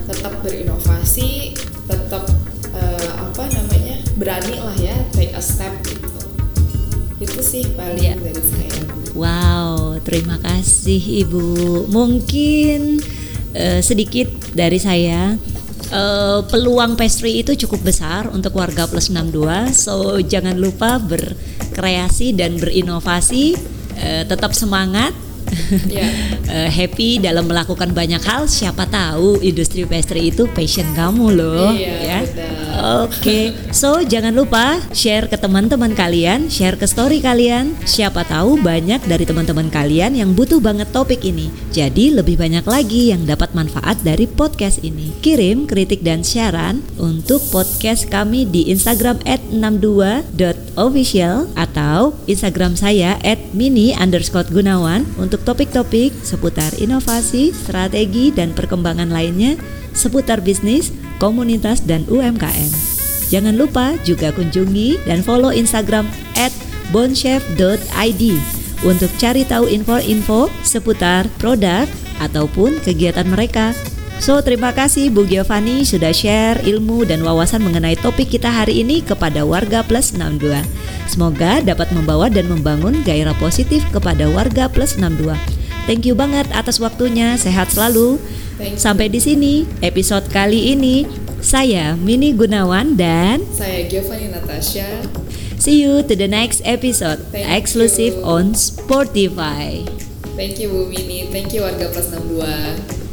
tetap 0.05 0.35
berinovasi 0.39 1.55
tetap 1.87 2.29
eh, 2.71 3.09
apa 3.15 3.43
namanya 3.49 3.95
berani 4.15 4.61
lah 4.61 4.75
ya 4.77 4.93
take 5.11 5.33
a 5.33 5.41
step 5.41 5.73
gitu. 5.81 6.13
Itu 7.17 7.39
sih 7.41 7.73
paling 7.73 7.97
Iya. 7.97 8.15
dari 8.21 8.43
saya 8.43 8.71
Wow, 9.15 10.03
terima 10.03 10.35
kasih 10.43 11.23
Ibu. 11.23 11.47
Mungkin 11.87 12.99
eh, 13.55 13.79
sedikit 13.79 14.27
dari 14.51 14.75
saya 14.75 15.39
eh, 15.87 16.39
peluang 16.43 16.99
pastry 16.99 17.39
itu 17.39 17.55
cukup 17.55 17.87
besar 17.87 18.27
untuk 18.27 18.59
warga 18.59 18.83
plus 18.85 19.07
62. 19.07 19.71
So 19.71 20.19
jangan 20.19 20.59
lupa 20.59 20.99
berkreasi 20.99 22.35
dan 22.35 22.59
berinovasi. 22.59 23.55
Eh, 23.95 24.23
tetap 24.27 24.51
semangat. 24.51 25.15
Iya. 25.87 26.07
Eh, 26.45 26.69
happy 26.69 27.19
dalam 27.19 27.49
melakukan 27.49 27.89
banyak 27.91 28.21
hal. 28.21 28.45
Siapa 28.45 28.85
tahu 28.85 29.41
industri 29.41 29.81
pastry 29.83 30.29
itu 30.29 30.45
passion 30.53 30.85
kamu 30.93 31.33
loh, 31.35 31.73
Iya, 31.73 31.95
ya. 31.99 32.19
benar. 32.21 32.64
Oke, 32.75 33.55
so 33.71 34.03
jangan 34.03 34.35
lupa 34.35 34.75
share 34.91 35.31
ke 35.31 35.39
teman-teman 35.39 35.95
kalian, 35.95 36.51
share 36.51 36.75
ke 36.75 36.83
story 36.83 37.23
kalian. 37.23 37.71
Siapa 37.87 38.27
tahu 38.27 38.59
banyak 38.59 38.99
dari 39.07 39.23
teman-teman 39.23 39.71
kalian 39.71 40.11
yang 40.11 40.35
butuh 40.35 40.59
banget 40.59 40.91
topik 40.91 41.23
ini. 41.23 41.47
Jadi 41.71 42.11
lebih 42.11 42.35
banyak 42.35 42.67
lagi 42.67 43.15
yang 43.15 43.23
dapat 43.23 43.55
manfaat 43.55 43.95
dari 44.03 44.27
podcast 44.27 44.83
ini. 44.83 45.15
Kirim 45.23 45.71
kritik 45.71 46.03
dan 46.03 46.27
saran 46.27 46.83
untuk 46.99 47.39
podcast 47.47 48.11
kami 48.11 48.43
di 48.43 48.67
Instagram 48.67 49.23
@62.official 49.55 51.47
atau 51.55 52.11
Instagram 52.27 52.75
saya 52.75 53.15
@mini 53.55 53.95
underscore 53.95 54.51
gunawan 54.51 55.07
untuk 55.15 55.47
topik-topik 55.47 56.11
seputar 56.27 56.75
inovasi, 56.75 57.55
strategi, 57.55 58.35
dan 58.35 58.51
perkembangan 58.51 59.07
lainnya 59.07 59.55
seputar 59.95 60.43
bisnis, 60.43 60.91
komunitas, 61.17 61.83
dan 61.83 62.03
UMKM. 62.07 62.71
Jangan 63.33 63.57
lupa 63.57 63.97
juga 64.05 64.29
kunjungi 64.29 65.01
dan 65.09 65.25
follow 65.25 65.49
Instagram 65.49 66.05
at 66.37 66.53
bonchef.id 66.93 68.23
untuk 68.85 69.09
cari 69.17 69.41
tahu 69.47 69.65
info-info 69.65 70.51
seputar 70.61 71.25
produk 71.41 71.89
ataupun 72.21 72.77
kegiatan 72.85 73.25
mereka. 73.25 73.73
So, 74.15 74.39
terima 74.39 74.71
kasih 74.71 75.11
Bu 75.11 75.27
Giovanni 75.27 75.83
sudah 75.83 76.15
share 76.15 76.63
ilmu 76.63 77.03
dan 77.03 77.19
wawasan 77.19 77.59
mengenai 77.67 77.99
topik 77.99 78.31
kita 78.31 78.47
hari 78.47 78.79
ini 78.79 79.03
kepada 79.03 79.43
warga 79.43 79.83
Plus 79.83 80.15
62. 80.15 80.63
Semoga 81.11 81.59
dapat 81.59 81.91
membawa 81.91 82.31
dan 82.31 82.47
membangun 82.47 83.03
gairah 83.03 83.35
positif 83.43 83.83
kepada 83.91 84.31
warga 84.31 84.71
Plus 84.71 84.95
62. 84.95 85.54
Thank 85.85 86.09
you 86.09 86.17
banget 86.17 86.49
atas 86.49 86.81
waktunya. 86.81 87.37
Sehat 87.37 87.69
selalu. 87.69 88.17
Sampai 88.73 89.11
di 89.13 89.21
sini 89.21 89.69
episode 89.85 90.25
kali 90.33 90.73
ini. 90.73 91.05
Saya 91.45 91.93
Mini 91.93 92.33
Gunawan 92.33 92.97
dan 92.97 93.45
saya 93.53 93.85
Giovanni 93.85 94.33
Natasha. 94.33 95.05
See 95.61 95.85
you 95.85 96.01
to 96.01 96.17
the 96.17 96.25
next 96.25 96.65
episode 96.65 97.21
Thank 97.29 97.45
exclusive 97.53 98.17
you. 98.17 98.25
on 98.25 98.57
Spotify. 98.57 99.85
Thank 100.33 100.57
you 100.57 100.73
Bu 100.73 100.89
Mini, 100.89 101.29
thank 101.29 101.53
you 101.53 101.61
warga 101.61 101.93
Plus 101.93 102.09
62. 102.09 103.04